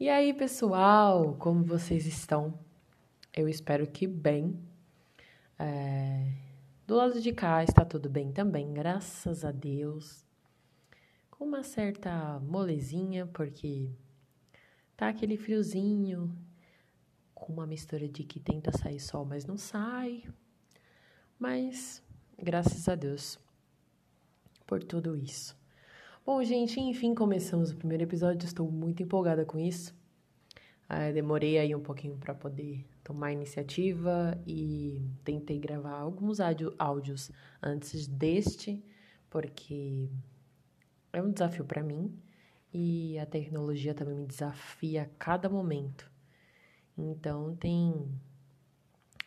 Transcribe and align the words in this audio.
E 0.00 0.08
aí, 0.08 0.32
pessoal, 0.32 1.34
como 1.34 1.62
vocês 1.62 2.06
estão? 2.06 2.58
Eu 3.36 3.46
espero 3.46 3.86
que 3.86 4.06
bem. 4.06 4.58
É... 5.58 6.32
Do 6.86 6.94
lado 6.94 7.20
de 7.20 7.34
cá 7.34 7.62
está 7.62 7.84
tudo 7.84 8.08
bem 8.08 8.32
também, 8.32 8.72
graças 8.72 9.44
a 9.44 9.52
Deus. 9.52 10.24
Com 11.30 11.44
uma 11.44 11.62
certa 11.62 12.40
molezinha, 12.40 13.26
porque 13.26 13.90
tá 14.96 15.10
aquele 15.10 15.36
friozinho, 15.36 16.34
com 17.34 17.52
uma 17.52 17.66
mistura 17.66 18.08
de 18.08 18.24
que 18.24 18.40
tenta 18.40 18.72
sair 18.72 19.00
sol, 19.00 19.26
mas 19.26 19.44
não 19.44 19.58
sai. 19.58 20.24
Mas 21.38 22.02
graças 22.42 22.88
a 22.88 22.94
Deus 22.94 23.38
por 24.66 24.82
tudo 24.82 25.14
isso. 25.14 25.59
Bom, 26.32 26.44
gente, 26.44 26.78
enfim, 26.78 27.12
começamos 27.12 27.72
o 27.72 27.76
primeiro 27.76 28.04
episódio. 28.04 28.46
Estou 28.46 28.70
muito 28.70 29.02
empolgada 29.02 29.44
com 29.44 29.58
isso. 29.58 29.92
Ah, 30.88 31.10
demorei 31.10 31.58
aí 31.58 31.74
um 31.74 31.80
pouquinho 31.80 32.16
para 32.18 32.32
poder 32.32 32.86
tomar 33.02 33.32
iniciativa 33.32 34.40
e 34.46 35.02
tentei 35.24 35.58
gravar 35.58 35.98
alguns 35.98 36.38
áudios 36.78 37.32
antes 37.60 38.06
deste, 38.06 38.80
porque 39.28 40.08
é 41.12 41.20
um 41.20 41.32
desafio 41.32 41.64
para 41.64 41.82
mim 41.82 42.16
e 42.72 43.18
a 43.18 43.26
tecnologia 43.26 43.92
também 43.92 44.14
me 44.14 44.26
desafia 44.26 45.02
a 45.02 45.08
cada 45.18 45.48
momento. 45.48 46.08
Então, 46.96 47.56
tem 47.56 48.08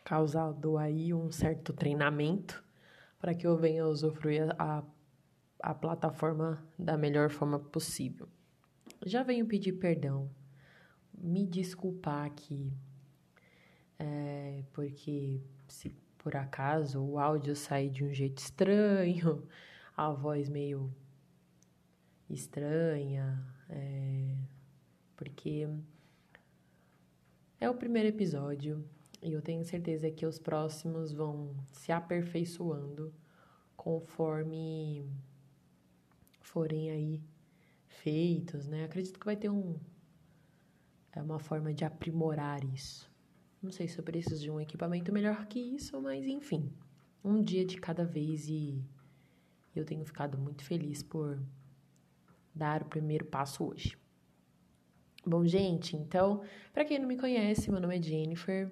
causado 0.06 0.78
aí 0.78 1.14
um 1.14 1.30
certo 1.30 1.74
treinamento 1.74 2.64
para 3.20 3.34
que 3.34 3.46
eu 3.46 3.58
venha 3.58 3.86
usufruir 3.86 4.56
a 4.58 4.86
a 5.64 5.74
plataforma 5.74 6.62
da 6.78 6.98
melhor 6.98 7.30
forma 7.30 7.58
possível. 7.58 8.28
Já 9.06 9.24
venho 9.24 9.46
pedir 9.46 9.72
perdão, 9.72 10.30
me 11.18 11.48
desculpar 11.48 12.26
aqui, 12.26 12.74
é, 13.98 14.66
porque 14.74 15.42
se 15.70 15.90
por 16.18 16.36
acaso 16.36 17.02
o 17.02 17.18
áudio 17.18 17.56
sair 17.56 17.90
de 17.90 18.04
um 18.04 18.14
jeito 18.14 18.40
estranho, 18.40 19.48
a 19.96 20.12
voz 20.12 20.50
meio 20.50 20.94
estranha, 22.30 23.42
é, 23.70 24.36
porque 25.16 25.66
é 27.58 27.70
o 27.70 27.76
primeiro 27.76 28.10
episódio 28.10 28.84
e 29.22 29.32
eu 29.32 29.42
tenho 29.42 29.64
certeza 29.64 30.12
que 30.12 30.26
os 30.26 30.38
próximos 30.38 31.14
vão 31.14 31.56
se 31.72 31.90
aperfeiçoando 31.90 33.14
conforme 33.78 35.10
forem 36.54 36.92
aí 36.92 37.20
feitos, 37.88 38.68
né? 38.68 38.86
Acredito 38.86 39.20
que 39.20 39.26
vai 39.26 39.36
ter 39.36 39.50
um 39.50 39.76
é 41.12 41.22
uma 41.22 41.40
forma 41.40 41.74
de 41.74 41.84
aprimorar 41.84 42.64
isso. 42.64 43.12
Não 43.62 43.72
sei 43.72 43.88
se 43.88 43.98
eu 43.98 44.04
preciso 44.04 44.42
de 44.42 44.52
um 44.52 44.60
equipamento 44.60 45.12
melhor 45.12 45.46
que 45.48 45.60
isso, 45.60 46.00
mas 46.02 46.28
enfim, 46.28 46.72
um 47.24 47.42
dia 47.42 47.66
de 47.66 47.78
cada 47.78 48.06
vez 48.06 48.48
e 48.48 48.84
eu 49.76 49.84
tenho 49.84 50.06
ficado 50.06 50.38
muito 50.38 50.64
feliz 50.64 51.02
por 51.02 51.42
dar 52.54 52.84
o 52.84 52.86
primeiro 52.86 53.26
passo 53.26 53.64
hoje. 53.66 53.98
Bom, 55.26 55.46
gente, 55.46 55.96
então, 55.96 56.44
para 56.72 56.86
quem 56.86 57.00
não 57.00 57.08
me 57.08 57.18
conhece, 57.18 57.72
meu 57.72 57.80
nome 57.80 57.98
é 57.98 58.02
Jennifer, 58.02 58.72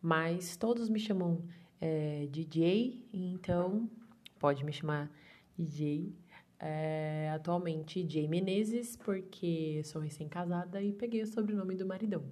mas 0.00 0.56
todos 0.56 0.88
me 0.88 1.00
chamam 1.00 1.42
é, 1.80 2.26
DJ, 2.30 3.08
então 3.12 3.90
pode 4.38 4.64
me 4.64 4.72
chamar 4.72 5.10
DJ 5.56 6.14
é, 6.58 7.30
atualmente 7.34 8.08
Jay 8.08 8.26
Menezes, 8.28 8.96
porque 8.96 9.82
sou 9.84 10.00
recém-casada 10.00 10.82
e 10.82 10.92
peguei 10.92 11.22
o 11.22 11.26
sobrenome 11.26 11.74
do 11.74 11.86
maridão. 11.86 12.24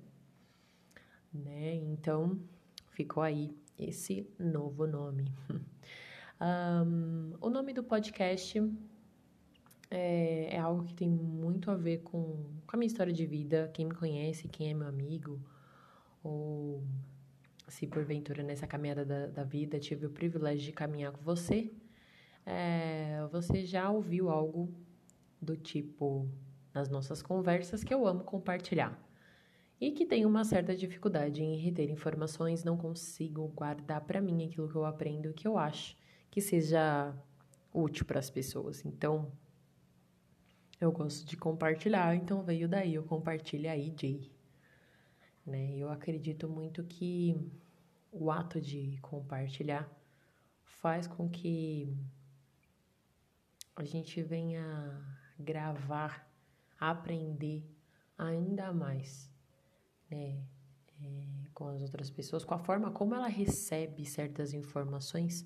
Né? 1.32 1.74
Então, 1.74 2.38
ficou 2.90 3.22
aí 3.22 3.56
esse 3.78 4.28
novo 4.38 4.86
nome. 4.86 5.24
um, 6.40 7.34
o 7.40 7.50
nome 7.50 7.72
do 7.72 7.82
podcast 7.82 8.58
é, 9.90 10.54
é, 10.54 10.58
algo 10.58 10.84
que 10.84 10.94
tem 10.94 11.08
muito 11.08 11.70
a 11.70 11.76
ver 11.76 11.98
com, 11.98 12.44
com 12.66 12.76
a 12.76 12.76
minha 12.76 12.86
história 12.86 13.12
de 13.12 13.26
vida. 13.26 13.70
Quem 13.74 13.86
me 13.86 13.94
conhece, 13.94 14.48
quem 14.48 14.70
é 14.70 14.74
meu 14.74 14.88
amigo, 14.88 15.40
ou 16.22 16.82
se 17.68 17.86
porventura 17.86 18.42
nessa 18.42 18.66
caminhada 18.66 19.04
da, 19.04 19.26
da 19.26 19.44
vida 19.44 19.78
tive 19.78 20.06
o 20.06 20.10
privilégio 20.10 20.64
de 20.64 20.72
caminhar 20.72 21.12
com 21.12 21.22
você 21.22 21.70
é, 22.44 23.26
você 23.30 23.64
já 23.64 23.90
ouviu 23.90 24.30
algo 24.30 24.72
do 25.40 25.56
tipo 25.56 26.28
nas 26.74 26.88
nossas 26.88 27.22
conversas 27.22 27.84
que 27.84 27.92
eu 27.92 28.06
amo 28.06 28.24
compartilhar 28.24 28.98
e 29.80 29.90
que 29.90 30.06
tenho 30.06 30.28
uma 30.28 30.44
certa 30.44 30.76
dificuldade 30.76 31.42
em 31.42 31.56
reter 31.56 31.90
informações, 31.90 32.62
não 32.62 32.76
consigo 32.76 33.48
guardar 33.48 34.00
para 34.02 34.20
mim 34.20 34.46
aquilo 34.46 34.68
que 34.68 34.76
eu 34.76 34.84
aprendo 34.84 35.32
que 35.32 35.46
eu 35.46 35.58
acho 35.58 35.96
que 36.30 36.40
seja 36.40 37.14
útil 37.74 38.06
para 38.06 38.18
as 38.18 38.30
pessoas. 38.30 38.84
Então, 38.84 39.30
eu 40.80 40.90
gosto 40.92 41.26
de 41.26 41.36
compartilhar, 41.36 42.14
então 42.14 42.42
veio 42.42 42.68
daí 42.68 42.94
eu 42.94 43.02
compartilho 43.02 43.70
aí, 43.70 43.92
Jay. 43.98 44.30
Né? 45.44 45.76
Eu 45.76 45.90
acredito 45.90 46.48
muito 46.48 46.84
que 46.84 47.36
o 48.10 48.30
ato 48.30 48.60
de 48.60 48.98
compartilhar 49.02 49.90
faz 50.64 51.06
com 51.06 51.28
que 51.28 51.92
a 53.76 53.84
gente 53.84 54.22
venha 54.22 55.00
gravar, 55.38 56.30
aprender 56.78 57.64
ainda 58.16 58.72
mais, 58.72 59.30
né? 60.10 60.42
É, 61.04 61.26
com 61.52 61.66
as 61.66 61.82
outras 61.82 62.10
pessoas, 62.10 62.44
com 62.44 62.54
a 62.54 62.58
forma 62.58 62.90
como 62.92 63.14
ela 63.14 63.26
recebe 63.26 64.04
certas 64.06 64.54
informações, 64.54 65.44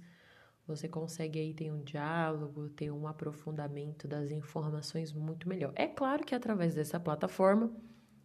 você 0.66 0.88
consegue 0.88 1.38
aí 1.38 1.54
ter 1.54 1.72
um 1.72 1.82
diálogo, 1.82 2.68
ter 2.70 2.90
um 2.90 3.06
aprofundamento 3.06 4.06
das 4.06 4.30
informações 4.30 5.12
muito 5.12 5.48
melhor. 5.48 5.72
É 5.74 5.86
claro 5.86 6.24
que 6.24 6.34
através 6.34 6.74
dessa 6.74 7.00
plataforma 7.00 7.72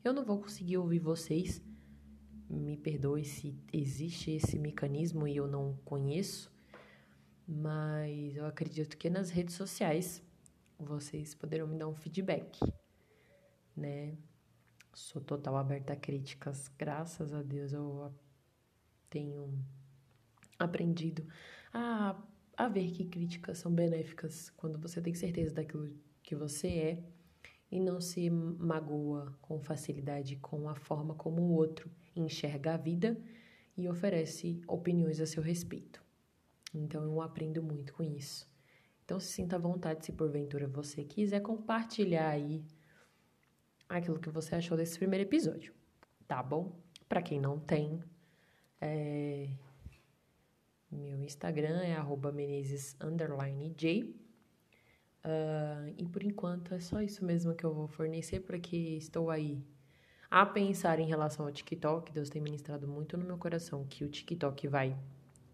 eu 0.04 0.12
não 0.12 0.26
vou 0.26 0.40
conseguir 0.42 0.78
ouvir 0.78 1.00
vocês, 1.00 1.62
me 2.50 2.76
perdoe 2.76 3.24
se 3.24 3.56
existe 3.72 4.32
esse 4.32 4.58
mecanismo 4.60 5.28
e 5.28 5.38
eu 5.38 5.48
não 5.48 5.78
conheço, 5.86 6.52
mas 7.52 8.38
eu 8.38 8.46
acredito 8.46 8.98
que 8.98 9.10
nas 9.10 9.30
redes 9.30 9.56
sociais 9.56 10.24
vocês 10.80 11.36
poderão 11.36 11.68
me 11.68 11.78
dar 11.78 11.90
um 11.90 11.94
feedback, 11.94 12.58
né? 13.76 14.18
Sou 14.94 15.22
total 15.22 15.58
aberta 15.58 15.92
a 15.92 15.96
críticas, 15.98 16.72
graças 16.78 17.34
a 17.34 17.42
Deus 17.42 17.74
eu 17.74 18.14
tenho 19.10 19.54
aprendido 20.58 21.28
a, 21.74 22.16
a 22.56 22.68
ver 22.70 22.90
que 22.92 23.04
críticas 23.04 23.58
são 23.58 23.74
benéficas 23.74 24.50
quando 24.52 24.80
você 24.80 25.02
tem 25.02 25.14
certeza 25.14 25.54
daquilo 25.54 25.94
que 26.24 26.36
você 26.36 26.68
é 26.68 27.04
e 27.70 27.82
não 27.82 28.00
se 28.00 28.30
magoa 28.30 29.38
com 29.42 29.60
facilidade 29.60 30.38
com 30.38 30.70
a 30.70 30.76
forma 30.76 31.16
como 31.16 31.42
o 31.42 31.52
outro 31.52 31.92
enxerga 32.16 32.76
a 32.76 32.78
vida 32.78 33.18
e 33.76 33.90
oferece 33.90 34.62
opiniões 34.68 35.20
a 35.20 35.26
seu 35.26 35.44
respeito. 35.44 36.11
Então 36.74 37.04
eu 37.04 37.22
aprendo 37.22 37.62
muito 37.62 37.94
com 37.94 38.04
isso. 38.04 38.50
Então 39.04 39.20
se 39.20 39.28
sinta 39.28 39.58
à 39.58 39.60
vontade 39.60 40.06
se 40.06 40.12
porventura 40.12 40.68
você 40.68 41.04
quiser 41.04 41.42
compartilhar 41.42 42.30
aí 42.30 42.64
aquilo 43.90 44.20
que 44.20 44.30
você 44.30 44.56
achou 44.56 44.78
desse 44.78 44.98
primeiro 44.98 45.26
episódio, 45.28 45.74
tá 46.28 46.42
bom? 46.42 46.80
Para 47.10 47.22
quem 47.22 47.40
não 47.40 47.60
tem, 47.60 48.02
é... 48.80 49.50
meu 50.90 51.22
Instagram 51.22 51.82
é 51.82 51.98
@menezes_j. 52.34 54.16
Uh, 55.24 55.94
e 55.98 56.08
por 56.08 56.24
enquanto 56.24 56.74
é 56.74 56.80
só 56.80 57.00
isso 57.02 57.24
mesmo 57.24 57.54
que 57.54 57.64
eu 57.64 57.74
vou 57.74 57.88
fornecer, 57.88 58.40
porque 58.40 58.76
estou 58.76 59.30
aí 59.30 59.64
a 60.32 60.46
pensar 60.46 61.00
em 61.00 61.06
relação 61.06 61.46
ao 61.46 61.52
TikTok. 61.52 62.12
Deus 62.14 62.30
tem 62.30 62.42
ministrado 62.42 62.88
muito 62.88 63.18
no 63.18 63.26
meu 63.26 63.38
coração 63.38 63.86
que 63.86 64.04
o 64.06 64.10
TikTok 64.10 64.68
vai 64.70 64.98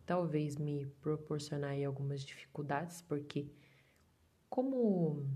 talvez 0.08 0.56
me 0.58 0.86
proporcionar 1.02 1.76
algumas 1.86 2.24
dificuldades, 2.24 3.02
porque, 3.02 3.52
como 4.50 5.28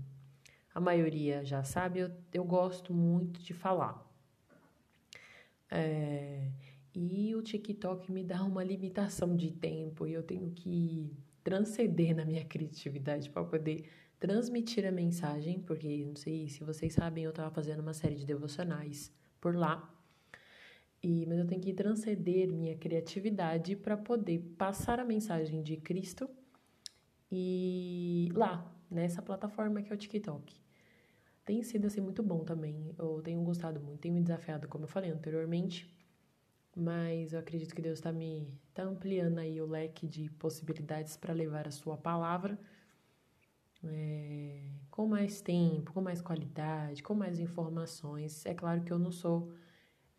a 0.74 0.80
maioria 0.80 1.44
já 1.44 1.62
sabe, 1.62 2.00
eu, 2.00 2.10
eu 2.32 2.42
gosto 2.42 2.92
muito 2.94 3.40
de 3.40 3.52
falar. 3.52 4.10
É, 5.70 6.50
e 6.94 7.34
o 7.34 7.42
TikTok 7.42 8.10
me 8.10 8.24
dá 8.24 8.42
uma 8.42 8.64
limitação 8.64 9.36
de 9.36 9.52
tempo 9.52 10.06
e 10.06 10.14
eu 10.14 10.22
tenho 10.22 10.50
que 10.50 11.14
transcender 11.44 12.16
na 12.16 12.24
minha 12.24 12.44
criatividade 12.46 13.28
para 13.28 13.44
poder 13.44 13.84
transmitir 14.18 14.86
a 14.86 14.92
mensagem, 14.92 15.60
porque 15.60 16.04
não 16.06 16.16
sei 16.16 16.48
se 16.48 16.64
vocês 16.64 16.94
sabem, 16.94 17.24
eu 17.24 17.30
estava 17.30 17.50
fazendo 17.50 17.80
uma 17.80 17.92
série 17.92 18.14
de 18.14 18.24
devocionais 18.24 19.12
por 19.38 19.54
lá. 19.54 19.91
E, 21.02 21.26
mas 21.26 21.38
eu 21.38 21.46
tenho 21.46 21.60
que 21.60 21.72
transcender 21.72 22.52
minha 22.52 22.76
criatividade 22.76 23.74
para 23.74 23.96
poder 23.96 24.38
passar 24.56 25.00
a 25.00 25.04
mensagem 25.04 25.62
de 25.62 25.76
Cristo 25.76 26.30
e 27.30 28.28
lá, 28.34 28.70
nessa 28.90 29.22
plataforma 29.22 29.82
que 29.82 29.90
é 29.90 29.94
o 29.94 29.98
TikTok. 29.98 30.54
tem 31.44 31.62
sido 31.62 31.86
assim 31.86 32.00
muito 32.00 32.22
bom 32.22 32.44
também. 32.44 32.94
Eu 32.98 33.20
tenho 33.22 33.42
gostado 33.42 33.80
muito, 33.80 34.00
tenho 34.00 34.14
me 34.14 34.20
desafiado, 34.20 34.68
como 34.68 34.84
eu 34.84 34.88
falei 34.88 35.10
anteriormente. 35.10 35.90
Mas 36.76 37.32
eu 37.32 37.40
acredito 37.40 37.74
que 37.74 37.82
Deus 37.82 37.98
está 37.98 38.12
me 38.12 38.48
tá 38.74 38.82
ampliando 38.84 39.38
aí 39.38 39.60
o 39.60 39.66
leque 39.66 40.06
de 40.06 40.30
possibilidades 40.30 41.16
para 41.16 41.34
levar 41.34 41.66
a 41.68 41.70
sua 41.70 41.96
palavra 41.96 42.58
é, 43.84 44.62
com 44.90 45.06
mais 45.06 45.40
tempo, 45.40 45.92
com 45.92 46.00
mais 46.00 46.20
qualidade, 46.20 47.02
com 47.02 47.14
mais 47.14 47.38
informações. 47.38 48.46
É 48.46 48.54
claro 48.54 48.82
que 48.82 48.92
eu 48.92 48.98
não 48.98 49.10
sou 49.10 49.52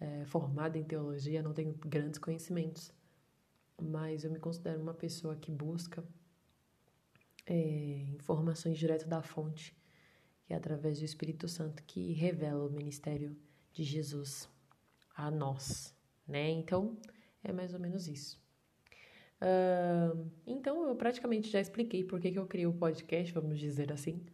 é, 0.03 0.25
formada 0.25 0.77
em 0.77 0.83
teologia, 0.83 1.41
não 1.41 1.53
tenho 1.53 1.73
grandes 1.73 2.19
conhecimentos, 2.19 2.91
mas 3.81 4.25
eu 4.25 4.31
me 4.31 4.37
considero 4.37 4.81
uma 4.81 4.93
pessoa 4.93 5.35
que 5.37 5.49
busca 5.49 6.03
é, 7.45 8.05
informações 8.13 8.77
direto 8.77 9.07
da 9.07 9.21
fonte, 9.21 9.73
que 10.45 10.53
é 10.53 10.57
através 10.57 10.99
do 10.99 11.05
Espírito 11.05 11.47
Santo 11.47 11.81
que 11.83 12.11
revela 12.11 12.65
o 12.65 12.69
ministério 12.69 13.33
de 13.71 13.83
Jesus 13.83 14.49
a 15.15 15.31
nós, 15.31 15.95
né? 16.27 16.49
Então, 16.49 16.97
é 17.41 17.53
mais 17.53 17.73
ou 17.73 17.79
menos 17.79 18.07
isso. 18.07 18.41
Uh, 19.41 20.29
então, 20.45 20.87
eu 20.87 20.95
praticamente 20.95 21.49
já 21.49 21.61
expliquei 21.61 22.03
por 22.03 22.19
que, 22.19 22.31
que 22.31 22.39
eu 22.39 22.45
criei 22.45 22.67
o 22.67 22.73
podcast, 22.73 23.33
vamos 23.33 23.57
dizer 23.57 23.91
assim, 23.91 24.25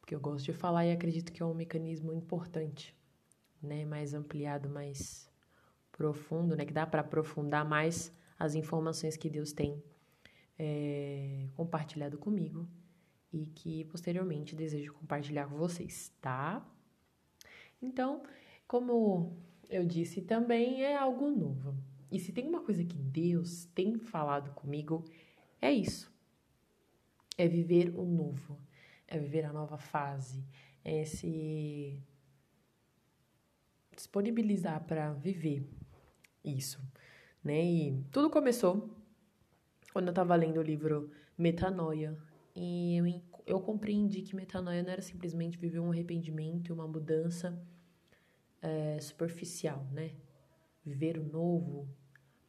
porque 0.00 0.14
eu 0.14 0.20
gosto 0.20 0.46
de 0.46 0.52
falar 0.52 0.84
e 0.84 0.92
acredito 0.92 1.32
que 1.32 1.42
é 1.42 1.46
um 1.46 1.54
mecanismo 1.54 2.12
importante, 2.12 2.96
né? 3.62 3.84
Mais 3.84 4.14
ampliado, 4.14 4.68
mais 4.68 5.28
profundo, 5.92 6.56
né? 6.56 6.64
Que 6.64 6.72
dá 6.72 6.86
para 6.86 7.00
aprofundar 7.00 7.64
mais 7.64 8.12
as 8.38 8.54
informações 8.54 9.16
que 9.16 9.30
Deus 9.30 9.52
tem 9.52 9.82
é, 10.58 11.46
compartilhado 11.54 12.18
comigo 12.18 12.68
e 13.32 13.46
que 13.46 13.84
posteriormente 13.84 14.54
desejo 14.54 14.92
compartilhar 14.94 15.48
com 15.48 15.56
vocês, 15.56 16.12
tá? 16.20 16.66
Então, 17.80 18.22
como 18.66 19.36
eu 19.68 19.84
disse, 19.84 20.22
também 20.22 20.82
é 20.82 20.96
algo 20.96 21.30
novo. 21.30 21.76
E 22.10 22.18
se 22.18 22.32
tem 22.32 22.46
uma 22.46 22.60
coisa 22.60 22.84
que 22.84 22.96
Deus 22.96 23.66
tem 23.74 23.98
falado 23.98 24.52
comigo, 24.54 25.04
é 25.60 25.72
isso. 25.72 26.12
É 27.36 27.46
viver 27.46 27.92
o 27.94 28.04
novo, 28.04 28.58
é 29.06 29.18
viver 29.18 29.44
a 29.44 29.52
nova 29.52 29.76
fase, 29.76 30.42
é 30.84 31.04
se 31.04 32.00
disponibilizar 33.96 34.84
para 34.84 35.12
viver 35.14 35.66
isso, 36.44 36.78
né? 37.42 37.64
E 37.64 38.04
tudo 38.12 38.30
começou 38.30 38.88
quando 39.92 40.08
eu 40.08 40.12
estava 40.12 40.36
lendo 40.36 40.58
o 40.58 40.62
livro 40.62 41.10
Metanoia. 41.36 42.16
E 42.54 42.96
eu, 42.96 43.22
eu 43.46 43.60
compreendi 43.60 44.22
que 44.22 44.36
metanoia 44.36 44.82
não 44.82 44.90
era 44.90 45.02
simplesmente 45.02 45.58
viver 45.58 45.80
um 45.80 45.90
arrependimento 45.90 46.68
e 46.68 46.72
uma 46.72 46.86
mudança 46.86 47.58
é, 48.62 48.98
superficial, 49.00 49.86
né? 49.92 50.12
Viver 50.84 51.18
o 51.18 51.24
novo, 51.24 51.88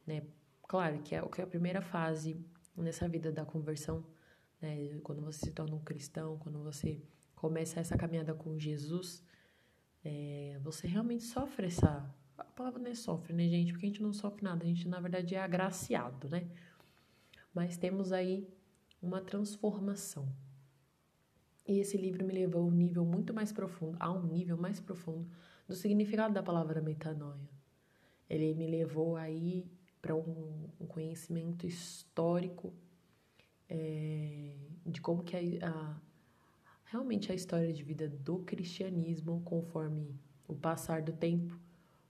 né? 0.06 0.22
Claro 0.66 1.00
que 1.00 1.14
é, 1.14 1.22
que 1.26 1.40
é 1.40 1.44
a 1.44 1.46
primeira 1.46 1.80
fase 1.80 2.38
nessa 2.76 3.08
vida 3.08 3.32
da 3.32 3.44
conversão, 3.44 4.04
né? 4.60 4.98
Quando 5.02 5.22
você 5.22 5.46
se 5.46 5.52
torna 5.52 5.74
um 5.74 5.82
cristão, 5.82 6.38
quando 6.38 6.62
você 6.62 7.02
começa 7.34 7.80
essa 7.80 7.96
caminhada 7.96 8.34
com 8.34 8.58
Jesus, 8.58 9.22
é, 10.04 10.58
você 10.62 10.86
realmente 10.86 11.24
sofre 11.24 11.66
essa. 11.66 12.08
A 12.36 12.44
palavra 12.44 12.80
não 12.80 12.90
é 12.90 12.94
sofre, 12.94 13.32
né, 13.32 13.48
gente? 13.48 13.72
Porque 13.72 13.86
a 13.86 13.88
gente 13.88 14.02
não 14.02 14.12
sofre 14.12 14.44
nada, 14.44 14.64
a 14.64 14.66
gente 14.66 14.88
na 14.88 15.00
verdade 15.00 15.34
é 15.34 15.40
agraciado, 15.40 16.28
né? 16.28 16.48
mas 17.58 17.76
temos 17.76 18.12
aí 18.12 18.48
uma 19.02 19.20
transformação. 19.20 20.28
E 21.66 21.80
esse 21.80 21.96
livro 21.96 22.24
me 22.24 22.32
levou 22.32 22.62
a 22.62 22.66
um 22.66 22.70
nível 22.70 23.04
muito 23.04 23.34
mais 23.34 23.50
profundo, 23.50 23.96
a 23.98 24.12
um 24.12 24.22
nível 24.22 24.56
mais 24.56 24.78
profundo 24.78 25.28
do 25.66 25.74
significado 25.74 26.32
da 26.32 26.42
palavra 26.42 26.80
metanoia. 26.80 27.50
Ele 28.30 28.54
me 28.54 28.66
levou 28.66 29.16
aí 29.16 29.66
para 30.00 30.14
um, 30.14 30.68
um, 30.80 30.86
conhecimento 30.86 31.66
histórico 31.66 32.72
é, 33.68 34.54
de 34.86 35.00
como 35.00 35.24
que 35.24 35.36
a, 35.36 35.68
a, 35.68 35.96
realmente 36.90 37.30
a 37.30 37.34
história 37.34 37.72
de 37.72 37.82
vida 37.82 38.08
do 38.08 38.38
cristianismo, 38.40 39.42
conforme 39.44 40.18
o 40.46 40.54
passar 40.54 41.02
do 41.02 41.12
tempo, 41.12 41.58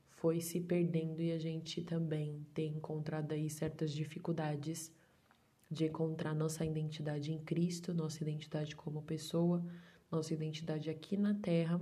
foi 0.08 0.40
se 0.40 0.60
perdendo 0.60 1.20
e 1.20 1.32
a 1.32 1.38
gente 1.38 1.82
também 1.82 2.46
tem 2.54 2.76
encontrado 2.76 3.32
aí 3.32 3.48
certas 3.50 3.92
dificuldades 3.92 4.92
de 5.70 5.84
encontrar 5.86 6.34
nossa 6.34 6.64
identidade 6.64 7.32
em 7.32 7.38
Cristo, 7.38 7.92
nossa 7.92 8.22
identidade 8.22 8.74
como 8.74 9.02
pessoa, 9.02 9.64
nossa 10.10 10.32
identidade 10.32 10.88
aqui 10.88 11.16
na 11.16 11.34
Terra 11.34 11.80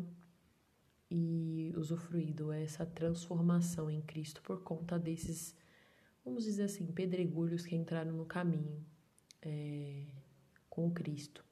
e 1.10 1.72
usufruído 1.76 2.50
essa 2.50 2.84
transformação 2.84 3.90
em 3.90 4.02
Cristo 4.02 4.42
por 4.42 4.62
conta 4.62 4.98
desses, 4.98 5.54
vamos 6.24 6.44
dizer 6.44 6.64
assim, 6.64 6.86
pedregulhos 6.86 7.64
que 7.64 7.76
entraram 7.76 8.12
no 8.12 8.26
caminho 8.26 8.84
é, 9.40 10.06
com 10.68 10.90
Cristo. 10.90 11.45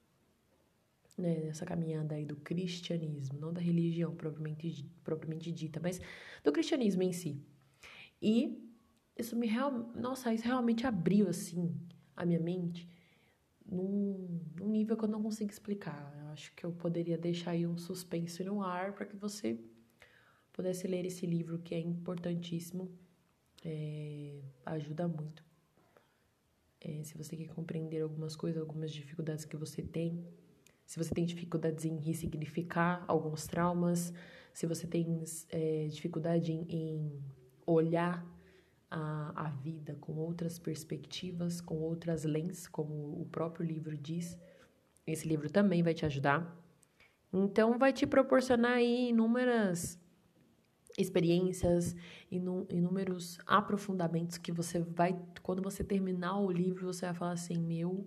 Né, 1.17 1.45
nessa 1.45 1.65
caminhada 1.65 2.17
aí 2.17 2.27
do 2.27 2.35
cristianismo, 2.35 3.39
não 3.39 3.53
da 3.53 3.61
religião 3.61 4.17
propriamente, 4.17 4.85
propriamente 5.05 5.53
dita, 5.53 5.79
mas 5.81 6.01
do 6.43 6.51
cristianismo 6.51 7.05
em 7.05 7.13
si. 7.13 7.41
E 8.21 8.61
isso 9.17 9.37
me 9.37 9.47
real, 9.47 9.93
nossa, 9.95 10.35
isso 10.35 10.45
realmente 10.45 10.85
abriu 10.89 11.29
assim 11.29 11.73
a 12.17 12.27
minha 12.27 12.41
mente 12.41 12.89
num, 13.65 14.41
num 14.59 14.69
nível 14.69 14.97
que 14.97 15.05
eu 15.05 15.09
não 15.09 15.23
consigo 15.23 15.51
explicar. 15.51 16.15
Eu 16.21 16.27
acho 16.29 16.55
que 16.55 16.65
eu 16.65 16.73
poderia 16.73 17.17
deixar 17.17 17.53
aí 17.53 17.67
um 17.67 17.79
suspense 17.79 18.43
no 18.45 18.63
ar 18.63 18.93
para 18.95 19.07
que 19.07 19.17
você 19.17 19.59
pudesse 20.53 20.87
ler 20.87 21.05
esse 21.05 21.27
livro 21.27 21.59
que 21.59 21.75
é 21.75 21.81
importantíssimo, 21.81 22.91
é, 23.65 24.41
ajuda 24.65 25.09
muito. 25.09 25.45
É, 26.81 27.03
se 27.03 27.17
você 27.17 27.37
quer 27.37 27.49
compreender 27.49 28.03
algumas 28.03 28.37
coisas, 28.37 28.61
algumas 28.61 28.93
dificuldades 28.93 29.45
que 29.45 29.57
você 29.57 29.83
tem, 29.83 30.25
se 30.87 30.99
você 30.99 31.15
tem 31.15 31.25
dificuldades 31.25 31.85
em 31.85 31.97
ressignificar 31.97 33.05
alguns 33.09 33.47
traumas, 33.47 34.13
se 34.53 34.67
você 34.67 34.87
tem 34.87 35.25
é, 35.51 35.87
dificuldade 35.89 36.53
em, 36.53 36.67
em 36.69 37.23
olhar 37.67 38.25
a, 38.91 39.47
a 39.47 39.49
vida 39.49 39.97
com 40.01 40.13
outras 40.15 40.59
perspectivas, 40.59 41.61
com 41.61 41.81
outras 41.81 42.25
lentes, 42.25 42.69
como 42.69 43.21
o 43.21 43.27
próprio 43.31 43.67
livro 43.67 43.97
diz. 43.97 44.39
Esse 45.07 45.27
livro 45.27 45.51
também 45.51 45.83
vai 45.83 45.93
te 45.93 46.07
ajudar. 46.07 46.57
Então, 47.33 47.77
vai 47.77 47.93
te 47.93 48.07
proporcionar 48.07 48.81
inúmeras 48.81 49.99
experiências, 50.97 51.97
inúmeros 52.31 53.39
aprofundamentos 53.47 54.39
que 54.39 54.53
você 54.53 54.79
vai, 54.79 55.21
quando 55.43 55.61
você 55.61 55.83
terminar 55.83 56.39
o 56.39 56.51
livro, 56.51 56.87
você 56.87 57.07
vai 57.07 57.15
falar 57.15 57.33
assim: 57.33 57.59
meu, 57.59 58.07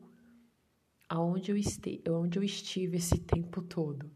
aonde 1.09 1.51
eu, 1.51 1.57
este, 1.57 2.01
aonde 2.07 2.39
eu 2.39 2.43
estive 2.43 2.97
esse 2.97 3.19
tempo 3.19 3.61
todo? 3.61 4.11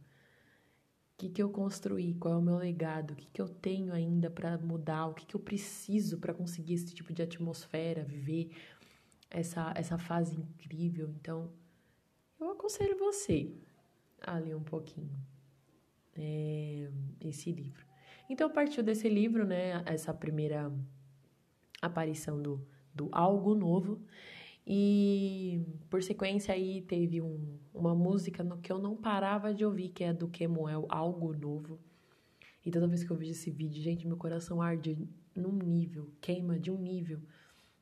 que, 1.21 1.29
que 1.29 1.43
eu 1.43 1.50
construí, 1.51 2.15
qual 2.15 2.33
é 2.33 2.38
o 2.38 2.41
meu 2.41 2.57
legado, 2.57 3.12
o 3.12 3.15
que, 3.15 3.27
que 3.27 3.39
eu 3.39 3.48
tenho 3.48 3.93
ainda 3.93 4.27
para 4.27 4.57
mudar, 4.57 5.05
o 5.05 5.13
que, 5.13 5.24
que 5.24 5.36
eu 5.36 5.39
preciso 5.39 6.17
para 6.17 6.33
conseguir 6.33 6.74
esse 6.74 6.95
tipo 6.95 7.13
de 7.13 7.21
atmosfera, 7.21 8.03
viver 8.03 8.50
essa, 9.29 9.71
essa 9.75 10.00
fase 10.00 10.36
incrível. 10.36 11.13
Então, 11.19 11.51
eu 12.39 12.50
aconselho 12.50 12.98
você 12.98 13.53
a 14.19 14.39
ler 14.39 14.55
um 14.55 14.63
pouquinho 14.63 15.15
é, 16.15 16.89
esse 17.19 17.51
livro. 17.51 17.86
Então, 18.27 18.50
partiu 18.50 18.81
desse 18.81 19.07
livro, 19.07 19.45
né, 19.45 19.83
essa 19.86 20.12
primeira 20.12 20.74
aparição 21.79 22.41
do, 22.41 22.67
do 22.95 23.10
Algo 23.12 23.53
Novo, 23.53 24.01
e 24.65 25.65
por 25.89 26.03
sequência 26.03 26.53
aí 26.53 26.82
teve 26.82 27.22
um, 27.22 27.58
uma 27.74 27.96
música 27.96 28.44
no 28.44 28.58
que 28.58 28.72
eu 28.72 28.77
não 28.77 28.96
parava 28.96 29.53
de 29.53 29.65
ouvir, 29.65 29.89
que 29.89 30.03
é 30.03 30.13
do 30.13 30.27
Kemuel, 30.27 30.86
Algo 30.89 31.34
Novo. 31.34 31.80
E 32.65 32.70
toda 32.70 32.88
vez 32.88 33.03
que 33.03 33.12
eu 33.12 33.15
vejo 33.15 33.32
esse 33.32 33.50
vídeo, 33.50 33.82
gente, 33.82 34.08
meu 34.08 34.18
coração 34.18 34.62
arde 34.62 35.08
num 35.36 35.53
nível, 35.53 36.12
queima 36.22 36.60
de 36.60 36.70
um 36.70 36.77
nível. 36.77 37.20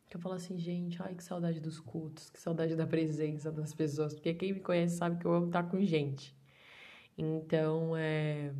Que 0.07 0.15
eu 0.15 0.21
falo 0.21 0.35
assim, 0.35 0.57
gente, 0.57 1.01
ai 1.03 1.13
que 1.13 1.23
saudade 1.23 1.59
dos 1.59 1.79
cultos, 1.79 2.29
que 2.29 2.39
saudade 2.39 2.75
da 2.75 2.87
presença 2.87 3.51
das 3.51 3.73
pessoas. 3.73 4.13
Porque 4.13 4.33
quem 4.33 4.53
me 4.53 4.59
conhece 4.59 4.95
sabe 4.97 5.19
que 5.19 5.25
eu 5.25 5.33
amo 5.33 5.47
estar 5.47 5.63
com 5.63 5.79
gente. 5.81 6.35
Então, 7.17 7.95
é. 7.95 8.53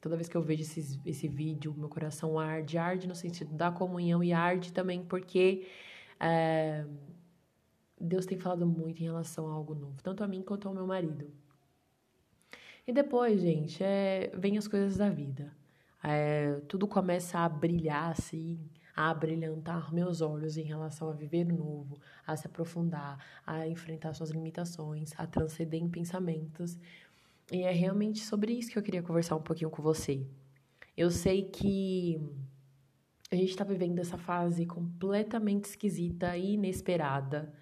Toda 0.00 0.16
vez 0.16 0.28
que 0.28 0.36
eu 0.36 0.42
vejo 0.42 0.62
esse, 0.62 1.00
esse 1.06 1.28
vídeo, 1.28 1.74
meu 1.76 1.88
coração 1.88 2.38
arde. 2.38 2.76
Arde 2.76 3.08
no 3.08 3.14
sentido 3.14 3.54
da 3.54 3.72
comunhão 3.72 4.22
e 4.22 4.32
arde 4.32 4.72
também 4.72 5.02
porque. 5.02 5.66
É, 6.20 6.84
Deus 8.02 8.26
tem 8.26 8.38
falado 8.38 8.66
muito 8.66 9.00
em 9.00 9.04
relação 9.04 9.48
a 9.48 9.52
algo 9.52 9.74
novo, 9.74 10.02
tanto 10.02 10.24
a 10.24 10.28
mim 10.28 10.42
quanto 10.42 10.66
ao 10.66 10.74
meu 10.74 10.86
marido. 10.86 11.30
E 12.86 12.92
depois, 12.92 13.40
gente, 13.40 13.82
é, 13.82 14.32
vem 14.34 14.58
as 14.58 14.66
coisas 14.66 14.96
da 14.96 15.08
vida. 15.08 15.52
É, 16.02 16.60
tudo 16.66 16.88
começa 16.88 17.38
a 17.38 17.48
brilhar 17.48 18.10
assim, 18.10 18.58
a 18.94 19.14
brilhantar 19.14 19.94
meus 19.94 20.20
olhos 20.20 20.56
em 20.56 20.64
relação 20.64 21.08
a 21.08 21.12
viver 21.12 21.44
novo, 21.44 22.00
a 22.26 22.36
se 22.36 22.46
aprofundar, 22.48 23.24
a 23.46 23.68
enfrentar 23.68 24.12
suas 24.14 24.30
limitações, 24.30 25.12
a 25.16 25.26
transcender 25.26 25.80
em 25.80 25.88
pensamentos. 25.88 26.76
E 27.52 27.62
é 27.62 27.70
realmente 27.70 28.20
sobre 28.20 28.52
isso 28.52 28.72
que 28.72 28.78
eu 28.78 28.82
queria 28.82 29.02
conversar 29.02 29.36
um 29.36 29.42
pouquinho 29.42 29.70
com 29.70 29.80
você. 29.80 30.26
Eu 30.96 31.10
sei 31.10 31.44
que 31.44 32.20
a 33.30 33.36
gente 33.36 33.50
está 33.50 33.64
vivendo 33.64 34.00
essa 34.00 34.18
fase 34.18 34.66
completamente 34.66 35.64
esquisita 35.64 36.36
e 36.36 36.54
inesperada, 36.54 37.54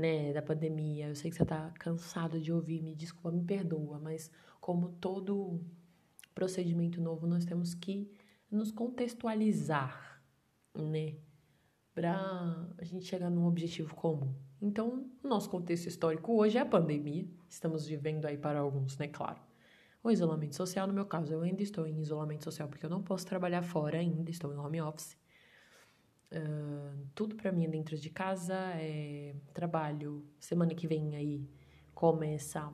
né, 0.00 0.32
da 0.32 0.42
pandemia. 0.42 1.08
Eu 1.08 1.14
sei 1.14 1.30
que 1.30 1.36
você 1.36 1.42
está 1.42 1.70
cansado 1.78 2.40
de 2.40 2.52
ouvir, 2.52 2.82
me 2.82 2.94
desculpa, 2.94 3.30
me 3.30 3.44
perdoa, 3.44 3.98
mas 3.98 4.30
como 4.60 4.88
todo 4.88 5.60
procedimento 6.34 7.00
novo, 7.00 7.26
nós 7.26 7.44
temos 7.44 7.74
que 7.74 8.10
nos 8.50 8.72
contextualizar, 8.72 10.22
né, 10.74 11.16
para 11.94 12.72
a 12.78 12.84
gente 12.84 13.04
chegar 13.04 13.30
num 13.30 13.46
objetivo 13.46 13.94
comum. 13.94 14.34
Então, 14.60 15.10
nosso 15.22 15.50
contexto 15.50 15.86
histórico 15.86 16.32
hoje 16.32 16.58
é 16.58 16.60
a 16.60 16.66
pandemia. 16.66 17.28
Estamos 17.48 17.86
vivendo 17.86 18.26
aí 18.26 18.36
para 18.36 18.60
alguns, 18.60 18.96
né, 18.96 19.08
claro. 19.08 19.40
O 20.02 20.10
isolamento 20.10 20.56
social, 20.56 20.86
no 20.86 20.94
meu 20.94 21.04
caso, 21.04 21.32
eu 21.32 21.42
ainda 21.42 21.62
estou 21.62 21.86
em 21.86 22.00
isolamento 22.00 22.44
social 22.44 22.68
porque 22.68 22.86
eu 22.86 22.90
não 22.90 23.02
posso 23.02 23.26
trabalhar 23.26 23.62
fora 23.62 23.98
ainda, 23.98 24.30
estou 24.30 24.52
em 24.52 24.56
home 24.56 24.80
office. 24.80 25.16
Uh, 26.32 27.06
tudo 27.14 27.34
para 27.34 27.50
mim 27.50 27.68
dentro 27.68 27.96
de 27.96 28.10
casa, 28.10 28.54
é 28.74 29.34
trabalho. 29.52 30.24
Semana 30.38 30.74
que 30.74 30.86
vem 30.86 31.16
aí 31.16 31.48
começa 31.94 32.72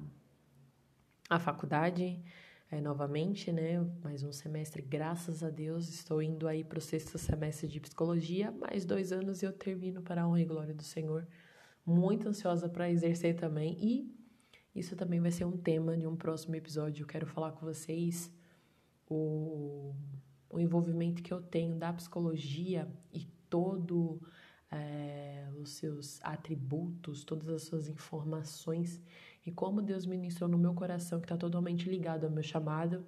a 1.28 1.38
faculdade 1.38 2.22
é, 2.70 2.80
novamente, 2.80 3.50
né? 3.50 3.80
Mais 4.02 4.22
um 4.22 4.32
semestre, 4.32 4.82
graças 4.82 5.42
a 5.42 5.50
Deus, 5.50 5.88
estou 5.88 6.20
indo 6.20 6.46
aí 6.46 6.64
para 6.64 6.78
o 6.78 6.82
sexto 6.82 7.16
semestre 7.16 7.66
de 7.66 7.80
psicologia. 7.80 8.50
Mais 8.52 8.84
dois 8.84 9.12
anos 9.12 9.42
eu 9.42 9.52
termino 9.52 10.02
para 10.02 10.22
a 10.22 10.28
honra 10.28 10.40
e 10.40 10.44
glória 10.44 10.74
do 10.74 10.82
Senhor 10.82 11.26
muito 11.86 12.28
ansiosa 12.28 12.68
para 12.68 12.90
exercer 12.90 13.36
também 13.36 13.76
e 13.80 14.12
isso 14.74 14.96
também 14.96 15.20
vai 15.20 15.30
ser 15.30 15.44
um 15.44 15.56
tema 15.56 15.96
de 15.96 16.06
um 16.06 16.16
próximo 16.16 16.56
episódio. 16.56 17.04
Eu 17.04 17.06
quero 17.06 17.26
falar 17.26 17.52
com 17.52 17.64
vocês 17.64 18.30
o, 19.08 19.94
o 20.50 20.58
envolvimento 20.58 21.22
que 21.22 21.32
eu 21.32 21.40
tenho 21.40 21.76
da 21.76 21.92
psicologia 21.92 22.86
e 23.12 23.26
todo 23.48 24.20
é, 24.70 25.48
os 25.60 25.70
seus 25.70 26.20
atributos, 26.22 27.24
todas 27.24 27.48
as 27.48 27.62
suas 27.62 27.88
informações 27.88 29.00
e 29.44 29.52
como 29.52 29.80
Deus 29.80 30.06
ministrou 30.06 30.48
no 30.48 30.58
meu 30.58 30.74
coração 30.74 31.20
que 31.20 31.26
está 31.26 31.36
totalmente 31.36 31.88
ligado 31.88 32.24
ao 32.24 32.30
meu 32.30 32.42
chamado. 32.42 33.04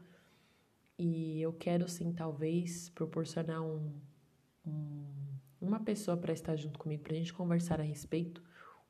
E 0.99 1.41
eu 1.41 1.53
quero 1.53 1.89
sim, 1.89 2.13
talvez, 2.13 2.89
proporcionar 2.91 3.63
um, 3.63 3.93
um 4.67 5.19
uma 5.61 5.81
pessoa 5.81 6.17
para 6.17 6.33
estar 6.33 6.57
junto 6.57 6.79
comigo, 6.79 7.03
para 7.03 7.13
a 7.13 7.17
gente 7.17 7.33
conversar 7.33 7.81
a 7.81 7.85
respeito 7.85 8.43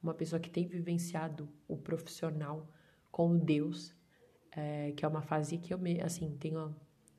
uma 0.02 0.14
pessoa 0.14 0.38
que 0.38 0.50
tem 0.50 0.66
vivenciado 0.66 1.48
o 1.66 1.76
profissional 1.76 2.68
com 3.10 3.36
Deus, 3.36 3.94
é, 4.52 4.92
que 4.92 5.04
é 5.04 5.08
uma 5.08 5.22
fase 5.22 5.58
que 5.58 5.74
eu, 5.74 5.78
me, 5.78 6.00
assim, 6.00 6.36
tenho 6.38 6.74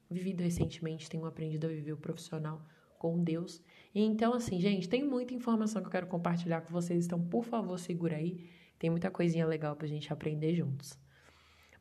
vivido 0.09 0.41
recentemente, 0.41 1.09
tenho 1.09 1.25
aprendido 1.25 1.65
a 1.65 1.69
viver 1.69 1.93
o 1.93 1.97
profissional 1.97 2.65
com 2.99 3.23
Deus. 3.23 3.63
Então, 3.95 4.33
assim, 4.33 4.59
gente, 4.59 4.87
tem 4.87 5.03
muita 5.03 5.33
informação 5.33 5.81
que 5.81 5.87
eu 5.87 5.91
quero 5.91 6.05
compartilhar 6.05 6.61
com 6.61 6.71
vocês, 6.71 7.07
então, 7.07 7.19
por 7.19 7.43
favor, 7.43 7.79
segura 7.79 8.17
aí. 8.17 8.47
Tem 8.77 8.91
muita 8.91 9.09
coisinha 9.09 9.47
legal 9.47 9.75
pra 9.75 9.87
gente 9.87 10.13
aprender 10.13 10.53
juntos. 10.53 10.99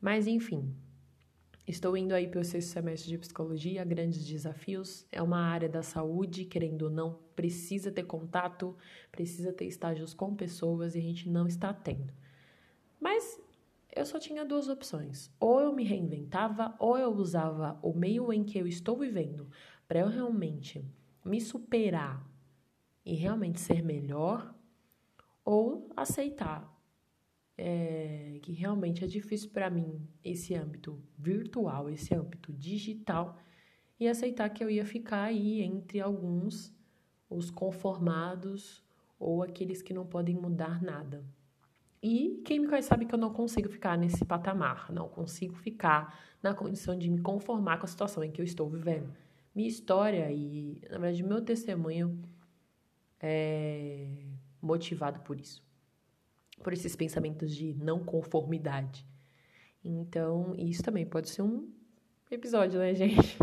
Mas, 0.01 0.27
enfim, 0.27 0.75
Estou 1.69 1.95
indo 1.99 2.15
aí 2.15 2.27
para 2.27 2.41
o 2.41 2.45
sexto 2.45 2.71
semestre 2.71 3.11
de 3.11 3.19
psicologia, 3.19 3.85
grandes 3.85 4.25
desafios. 4.25 5.07
É 5.13 5.21
uma 5.21 5.39
área 5.39 5.69
da 5.69 5.83
saúde, 5.83 6.47
querendo 6.47 6.85
ou 6.85 6.91
não, 6.91 7.19
precisa 7.37 7.93
ter 7.93 8.05
contato, 8.05 8.75
precisa 9.13 9.53
ter 9.53 9.67
estágios 9.67 10.15
com 10.15 10.35
pessoas 10.35 10.95
e 10.95 10.99
a 10.99 11.03
gente 11.03 11.29
não 11.29 11.47
está 11.47 11.75
tendo. 11.75 12.11
Mas 12.99 13.39
eu 13.95 14.07
só 14.07 14.19
tinha 14.19 14.47
duas 14.47 14.67
opções. 14.71 15.31
Ou 15.39 15.61
eu 15.61 15.75
me 15.75 15.85
reinventava, 15.85 16.75
ou 16.79 16.97
eu 16.97 17.13
usava 17.13 17.79
o 17.83 17.93
meio 17.93 18.33
em 18.33 18.45
que 18.45 18.59
eu 18.59 18.67
estou 18.67 18.97
vivendo 18.97 19.47
para 19.87 20.01
eu 20.01 20.09
realmente 20.09 20.83
me 21.29 21.41
superar 21.41 22.27
e 23.05 23.15
realmente 23.15 23.61
ser 23.61 23.83
melhor, 23.83 24.55
ou 25.45 25.91
aceitar 25.97 26.79
é, 27.57 28.39
que 28.43 28.53
realmente 28.53 29.05
é 29.05 29.07
difícil 29.07 29.51
para 29.51 29.69
mim 29.69 30.07
esse 30.23 30.55
âmbito 30.55 31.03
virtual, 31.19 31.91
esse 31.91 32.15
âmbito 32.15 32.53
digital, 32.53 33.37
e 33.99 34.07
aceitar 34.07 34.49
que 34.51 34.63
eu 34.63 34.71
ia 34.71 34.87
ficar 34.87 35.25
aí 35.25 35.61
entre 35.61 36.01
alguns, 36.01 36.73
os 37.29 37.51
conformados 37.51 38.85
ou 39.19 39.43
aqueles 39.43 39.83
que 39.83 39.93
não 39.93 40.07
podem 40.07 40.37
mudar 40.37 40.81
nada. 40.81 41.25
E 42.01 42.41
quem 42.45 42.61
me 42.61 42.69
conhece 42.69 42.87
sabe 42.87 43.07
que 43.07 43.15
eu 43.15 43.19
não 43.19 43.33
consigo 43.33 43.69
ficar 43.69 43.99
nesse 43.99 44.25
patamar, 44.25 44.93
não 44.93 45.09
consigo 45.09 45.57
ficar 45.57 46.17
na 46.41 46.55
condição 46.55 46.97
de 46.97 47.11
me 47.11 47.21
conformar 47.21 47.79
com 47.79 47.87
a 47.87 47.89
situação 47.89 48.23
em 48.23 48.31
que 48.31 48.41
eu 48.41 48.45
estou 48.45 48.69
vivendo. 48.69 49.13
Minha 49.55 49.69
história 49.69 50.31
e, 50.31 50.81
na 50.91 50.99
verdade, 50.99 51.23
meu 51.23 51.43
testemunho 51.43 52.23
é 53.21 54.09
motivado 54.61 55.21
por 55.21 55.41
isso 55.41 55.67
por 56.63 56.73
esses 56.73 56.95
pensamentos 56.97 57.55
de 57.55 57.75
não 57.75 58.05
conformidade. 58.05 59.07
Então, 59.85 60.55
isso 60.57 60.83
também 60.83 61.07
pode 61.07 61.31
ser 61.31 61.43
um 61.43 61.71
episódio, 62.31 62.79
né, 62.79 62.95
gente? 62.95 63.37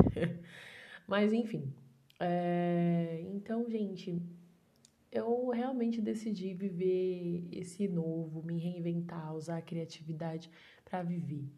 Mas, 1.08 1.34
enfim. 1.34 1.74
É... 2.20 3.24
Então, 3.34 3.70
gente, 3.70 4.22
eu 5.12 5.50
realmente 5.50 6.02
decidi 6.02 6.54
viver 6.54 7.48
esse 7.52 7.88
novo, 7.88 8.44
me 8.44 8.58
reinventar, 8.58 9.34
usar 9.34 9.58
a 9.58 9.62
criatividade 9.62 10.50
para 10.84 11.04
viver. 11.04 11.50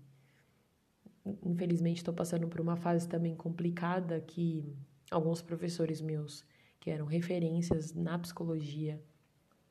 Infelizmente, 1.44 1.98
estou 1.98 2.14
passando 2.14 2.48
por 2.48 2.62
uma 2.62 2.76
fase 2.76 3.08
também 3.08 3.36
complicada 3.36 4.20
que 4.22 4.76
alguns 5.10 5.42
professores 5.42 6.02
meus, 6.02 6.46
que 6.80 6.90
eram 6.90 7.06
referências 7.06 7.94
na 7.94 8.18
psicologia, 8.20 9.02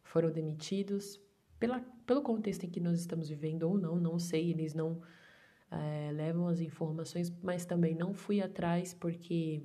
foram 0.03 0.31
demitidos. 0.31 1.21
Pela, 1.59 1.81
pelo 2.07 2.23
contexto 2.23 2.65
em 2.65 2.71
que 2.71 2.81
nós 2.81 2.99
estamos 2.99 3.29
vivendo 3.29 3.65
ou 3.65 3.79
não, 3.79 3.97
não 3.97 4.19
sei, 4.19 4.51
eles 4.51 4.75
não 4.75 5.01
é, 5.71 6.11
levam 6.13 6.49
as 6.49 6.61
informações, 6.61 7.33
mas 7.43 7.65
também 7.65 7.95
não 7.95 8.15
fui 8.15 8.41
atrás 8.41 8.95
porque 8.95 9.63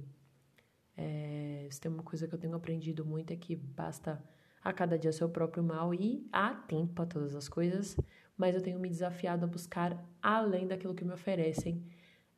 é, 0.98 1.68
se 1.70 1.80
tem 1.80 1.92
uma 1.92 2.04
coisa 2.04 2.28
que 2.28 2.36
eu 2.36 2.40
tenho 2.40 2.56
aprendido 2.56 3.06
muito 3.06 3.32
é 3.32 3.36
que 3.36 3.56
basta 3.56 4.24
a 4.64 4.72
cada 4.72 4.98
dia 4.98 5.12
seu 5.12 5.30
próprio 5.30 5.64
mal 5.64 5.94
e 5.94 6.28
há 6.32 6.54
tempo 6.54 6.94
para 6.94 7.06
todas 7.06 7.36
as 7.36 7.50
coisas, 7.50 7.98
mas 8.42 8.56
eu 8.56 8.62
tenho 8.62 8.80
me 8.80 8.90
desafiado 8.90 9.46
a 9.46 9.48
buscar 9.48 10.04
além 10.20 10.66
daquilo 10.66 10.96
que 10.96 11.06
me 11.06 11.14
oferecem 11.14 11.86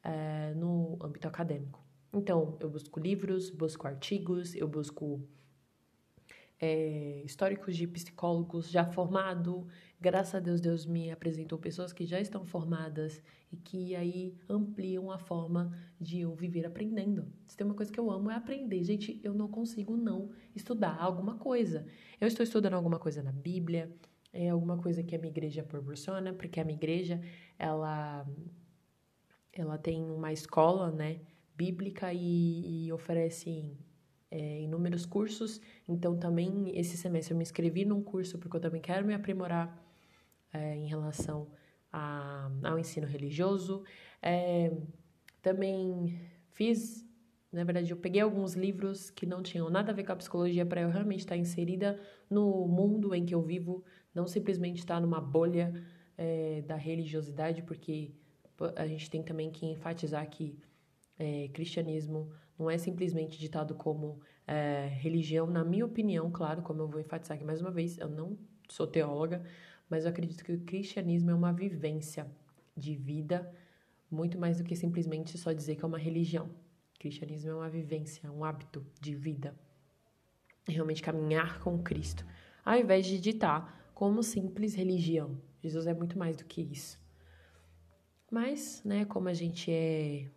é, 0.03 0.53
no 0.53 0.97
âmbito 1.01 1.29
acadêmico. 1.29 1.81
Então, 2.13 2.57
eu 2.59 2.69
busco 2.69 2.99
livros, 2.99 3.49
busco 3.49 3.87
artigos, 3.87 4.53
eu 4.53 4.67
busco 4.67 5.25
é, 6.59 7.21
históricos 7.23 7.77
de 7.77 7.87
psicólogos 7.87 8.69
já 8.69 8.85
formado. 8.85 9.65
Graças 9.97 10.35
a 10.35 10.39
Deus, 10.41 10.59
Deus 10.59 10.85
me 10.85 11.09
apresentou 11.09 11.57
pessoas 11.57 11.93
que 11.93 12.05
já 12.05 12.19
estão 12.19 12.43
formadas 12.43 13.23
e 13.49 13.55
que 13.55 13.95
aí 13.95 14.37
ampliam 14.49 15.09
a 15.09 15.17
forma 15.17 15.71
de 16.01 16.19
eu 16.19 16.35
viver 16.35 16.65
aprendendo. 16.65 17.31
Se 17.47 17.55
tem 17.55 17.65
uma 17.65 17.75
coisa 17.75 17.93
que 17.93 17.99
eu 17.99 18.11
amo 18.11 18.29
é 18.29 18.35
aprender. 18.35 18.83
Gente, 18.83 19.21
eu 19.23 19.33
não 19.33 19.47
consigo 19.47 19.95
não 19.95 20.31
estudar 20.53 20.97
alguma 20.99 21.37
coisa. 21.37 21.87
Eu 22.19 22.27
estou 22.27 22.43
estudando 22.43 22.73
alguma 22.73 22.99
coisa 22.99 23.23
na 23.23 23.31
Bíblia, 23.31 23.89
é 24.33 24.49
alguma 24.49 24.77
coisa 24.77 25.03
que 25.03 25.15
a 25.15 25.19
minha 25.19 25.31
igreja 25.31 25.63
proporciona, 25.63 26.33
porque 26.33 26.59
a 26.59 26.65
minha 26.65 26.75
igreja, 26.75 27.21
ela, 27.57 28.27
ela 29.53 29.77
tem 29.77 30.03
uma 30.03 30.33
escola, 30.33 30.91
né, 30.91 31.21
bíblica 31.55 32.11
e, 32.11 32.87
e 32.87 32.91
oferece 32.91 33.77
é, 34.31 34.61
inúmeros 34.61 35.05
cursos, 35.05 35.61
então 35.87 36.17
também 36.17 36.71
esse 36.77 36.97
semestre 36.97 37.33
eu 37.33 37.37
me 37.37 37.43
inscrevi 37.43 37.85
num 37.85 38.01
curso 38.01 38.39
porque 38.39 38.57
eu 38.57 38.61
também 38.61 38.81
quero 38.81 39.05
me 39.05 39.13
aprimorar 39.13 39.79
é, 40.51 40.75
em 40.75 40.87
relação 40.87 41.47
a, 41.91 42.49
ao 42.63 42.79
ensino 42.79 43.05
religioso. 43.05 43.83
É, 44.21 44.75
também 45.41 46.19
fiz, 46.51 47.07
na 47.51 47.63
verdade, 47.63 47.91
eu 47.91 47.97
peguei 47.97 48.21
alguns 48.21 48.55
livros 48.55 49.11
que 49.11 49.25
não 49.25 49.43
tinham 49.43 49.69
nada 49.69 49.91
a 49.91 49.95
ver 49.95 50.03
com 50.03 50.13
a 50.13 50.15
psicologia 50.15 50.65
para 50.65 50.81
eu 50.81 50.89
realmente 50.89 51.19
estar 51.19 51.37
inserida 51.37 51.99
no 52.27 52.67
mundo 52.67 53.13
em 53.13 53.23
que 53.23 53.35
eu 53.35 53.41
vivo, 53.41 53.83
não 54.13 54.27
simplesmente 54.27 54.79
estar 54.79 54.99
numa 54.99 55.19
bolha 55.19 55.73
é, 56.17 56.61
da 56.61 56.75
religiosidade, 56.75 57.63
porque 57.63 58.13
a 58.75 58.85
gente 58.87 59.09
tem 59.09 59.23
também 59.23 59.51
que 59.51 59.65
enfatizar 59.65 60.27
que 60.29 60.57
é, 61.17 61.47
cristianismo 61.49 62.31
não 62.57 62.69
é 62.69 62.77
simplesmente 62.77 63.39
ditado 63.39 63.75
como 63.75 64.19
é, 64.47 64.87
religião, 64.99 65.47
na 65.47 65.63
minha 65.63 65.85
opinião, 65.85 66.29
claro, 66.31 66.61
como 66.61 66.81
eu 66.81 66.87
vou 66.87 66.99
enfatizar 66.99 67.35
aqui 67.35 67.45
mais 67.45 67.61
uma 67.61 67.71
vez, 67.71 67.97
eu 67.97 68.09
não 68.09 68.37
sou 68.69 68.85
teóloga, 68.85 69.43
mas 69.89 70.05
eu 70.05 70.11
acredito 70.11 70.43
que 70.43 70.53
o 70.53 70.59
cristianismo 70.61 71.31
é 71.31 71.33
uma 71.33 71.51
vivência 71.51 72.27
de 72.75 72.95
vida, 72.95 73.51
muito 74.09 74.37
mais 74.37 74.57
do 74.57 74.63
que 74.63 74.75
simplesmente 74.75 75.37
só 75.37 75.51
dizer 75.51 75.75
que 75.75 75.83
é 75.83 75.87
uma 75.87 75.97
religião. 75.97 76.45
O 76.95 76.99
cristianismo 76.99 77.51
é 77.51 77.55
uma 77.55 77.69
vivência, 77.69 78.31
um 78.31 78.43
hábito 78.43 78.85
de 79.01 79.15
vida. 79.15 79.55
Realmente 80.67 81.01
caminhar 81.01 81.59
com 81.59 81.81
Cristo, 81.81 82.25
ao 82.63 82.77
invés 82.77 83.05
de 83.05 83.19
ditar 83.19 83.82
como 83.93 84.23
simples 84.23 84.73
religião. 84.73 85.37
Jesus 85.61 85.87
é 85.87 85.93
muito 85.93 86.17
mais 86.17 86.35
do 86.35 86.45
que 86.45 86.61
isso. 86.61 87.01
Mas, 88.29 88.81
né, 88.83 89.05
como 89.05 89.29
a 89.29 89.33
gente 89.33 89.71
é. 89.71 90.27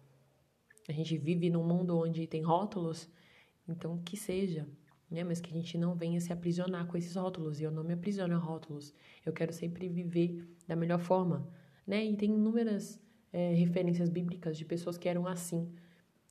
A 0.89 0.93
gente 0.93 1.17
vive 1.17 1.51
num 1.51 1.65
mundo 1.65 1.99
onde 1.99 2.27
tem 2.27 2.43
rótulos, 2.43 3.09
então 3.67 3.99
que 4.05 4.17
seja, 4.17 4.69
né? 5.11 5.25
Mas 5.25 5.41
que 5.41 5.51
a 5.51 5.53
gente 5.53 5.77
não 5.77 5.97
venha 5.97 6.21
se 6.21 6.33
aprisionar 6.33 6.87
com 6.87 6.97
esses 6.97 7.17
rótulos. 7.17 7.61
E 7.61 7.65
eu 7.65 7.73
não 7.73 7.83
me 7.83 7.95
aprisiono 7.95 8.35
a 8.35 8.39
rótulos. 8.39 8.95
Eu 9.25 9.33
quero 9.33 9.53
sempre 9.53 9.89
viver 9.89 10.47
da 10.69 10.77
melhor 10.77 11.01
forma, 11.01 11.49
né? 11.85 12.05
E 12.05 12.17
tem 12.17 12.31
inúmeras 12.31 13.01
é, 13.33 13.53
referências 13.55 14.09
bíblicas 14.09 14.57
de 14.57 14.65
pessoas 14.65 14.97
que 14.97 15.09
eram 15.09 15.27
assim, 15.27 15.73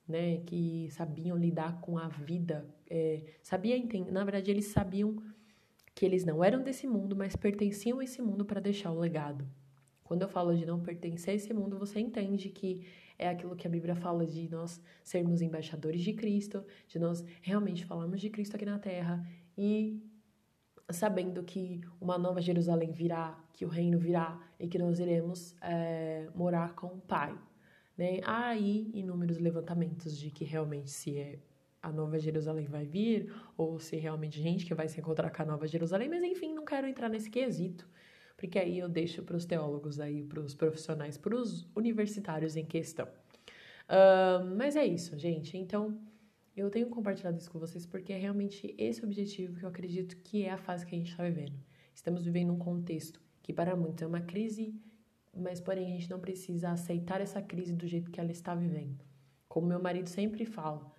né? 0.08 0.38
Que 0.46 0.88
sabiam 0.92 1.36
lidar 1.36 1.82
com 1.82 1.98
a 1.98 2.08
vida, 2.08 2.66
é, 2.90 3.24
sabia 3.42 3.76
entender. 3.76 4.12
Na 4.12 4.24
verdade, 4.24 4.52
eles 4.52 4.68
sabiam 4.68 5.22
que 5.96 6.06
eles 6.06 6.26
não 6.26 6.44
eram 6.44 6.62
desse 6.62 6.86
mundo, 6.86 7.16
mas 7.16 7.36
pertenciam 7.38 8.00
a 8.00 8.04
esse 8.04 8.22
mundo 8.22 8.44
para 8.44 8.60
deixar 8.60 8.92
o 8.92 9.00
legado. 9.00 9.48
Quando 10.04 10.22
eu 10.22 10.30
falo 10.30 10.56
de 10.56 10.66
não 10.66 10.80
pertencer 10.80 11.32
a 11.32 11.36
esse 11.36 11.54
mundo, 11.54 11.80
você 11.80 12.00
entende 12.00 12.50
que 12.50 12.86
é 13.18 13.30
aquilo 13.30 13.56
que 13.56 13.66
a 13.66 13.70
Bíblia 13.70 13.96
fala 13.96 14.26
de 14.26 14.50
nós 14.50 14.82
sermos 15.02 15.42
embaixadores 15.42 16.02
de 16.02 16.14
Cristo, 16.14 16.64
de 16.88 17.00
nós 17.00 17.24
realmente 17.42 17.86
falarmos 17.86 18.20
de 18.20 18.30
Cristo 18.30 18.56
aqui 18.56 18.66
na 18.66 18.78
terra 18.78 19.26
e 19.58 20.04
sabendo 20.92 21.42
que 21.44 21.82
uma 22.00 22.18
nova 22.18 22.42
Jerusalém 22.42 22.92
virá, 22.92 23.42
que 23.54 23.66
o 23.66 23.70
reino 23.70 23.98
virá 23.98 24.40
e 24.60 24.68
que 24.68 24.78
nós 24.78 25.00
iremos 25.00 25.56
é, 25.62 26.30
morar 26.36 26.76
com 26.76 26.88
o 26.88 27.00
Pai. 27.00 27.36
Né? 27.98 28.20
Há 28.24 28.50
aí 28.50 28.92
inúmeros 28.94 29.40
levantamentos 29.40 30.16
de 30.18 30.30
que 30.30 30.44
realmente 30.44 30.92
se 30.92 31.18
é 31.18 31.40
a 31.86 31.92
Nova 31.92 32.18
Jerusalém 32.18 32.66
vai 32.66 32.84
vir, 32.84 33.32
ou 33.56 33.80
se 33.80 33.96
realmente 33.96 34.42
gente 34.42 34.66
que 34.66 34.74
vai 34.74 34.88
se 34.88 35.00
encontrar 35.00 35.30
com 35.30 35.44
a 35.44 35.46
Nova 35.46 35.68
Jerusalém, 35.68 36.10
mas 36.10 36.24
enfim, 36.24 36.52
não 36.52 36.66
quero 36.66 36.88
entrar 36.88 37.08
nesse 37.08 37.30
quesito, 37.30 37.88
porque 38.36 38.58
aí 38.58 38.80
eu 38.80 38.90
deixo 38.90 39.22
para 39.22 39.38
os 39.38 39.46
teólogos 39.46 40.00
aí, 40.00 40.24
para 40.24 40.40
os 40.40 40.56
profissionais, 40.56 41.16
para 41.16 41.36
os 41.36 41.70
universitários 41.76 42.56
em 42.56 42.66
questão. 42.66 43.06
Uh, 43.06 44.44
mas 44.58 44.76
é 44.76 44.84
isso, 44.84 45.16
gente. 45.20 45.58
Então, 45.58 45.96
eu 46.58 46.72
tenho 46.72 46.90
compartilhado 46.90 47.38
isso 47.38 47.52
com 47.52 47.60
vocês 47.60 47.86
porque 47.86 48.14
é 48.14 48.18
realmente 48.18 48.74
esse 48.80 49.02
o 49.02 49.06
objetivo 49.06 49.60
que 49.60 49.64
eu 49.64 49.70
acredito 49.70 50.18
que 50.24 50.44
é 50.44 50.50
a 50.50 50.58
fase 50.58 50.88
que 50.88 50.96
a 50.96 50.98
gente 50.98 51.12
está 51.12 51.24
vivendo. 51.24 51.54
Estamos 51.94 52.26
vivendo 52.26 52.52
um 52.52 52.58
contexto 52.58 53.22
que 53.44 53.54
para 53.54 53.76
muitos 53.76 54.02
é 54.02 54.08
uma 54.08 54.22
crise, 54.22 54.74
mas 55.38 55.60
porém 55.60 55.86
a 55.86 55.90
gente 55.92 56.10
não 56.10 56.20
precisa 56.20 56.72
aceitar 56.72 57.22
essa 57.22 57.44
crise 57.44 57.76
do 57.76 57.86
jeito 57.86 58.10
que 58.10 58.20
ela 58.20 58.32
está 58.32 58.56
vivendo. 58.56 59.06
Como 59.48 59.68
meu 59.68 59.80
marido 59.80 60.10
sempre 60.10 60.46
fala, 60.46 60.95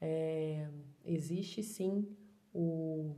é, 0.00 0.68
existe 1.04 1.62
sim 1.62 2.06
o, 2.52 3.14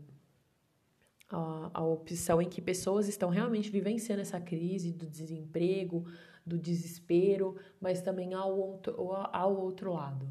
a, 1.31 1.71
a 1.75 1.85
opção 1.85 2.41
em 2.43 2.49
que 2.49 2.61
pessoas 2.61 3.09
estão 3.09 3.31
realmente 3.31 3.71
vivenciando 3.71 4.23
essa 4.23 4.41
crise 4.41 4.93
do 4.93 5.07
desemprego, 5.07 6.05
do 6.45 6.59
desespero, 6.59 7.57
mas 7.81 8.03
também 8.03 8.35
ao 8.35 8.57
outro, 8.59 9.12
ao 9.33 9.57
outro 9.57 9.93
lado. 9.93 10.29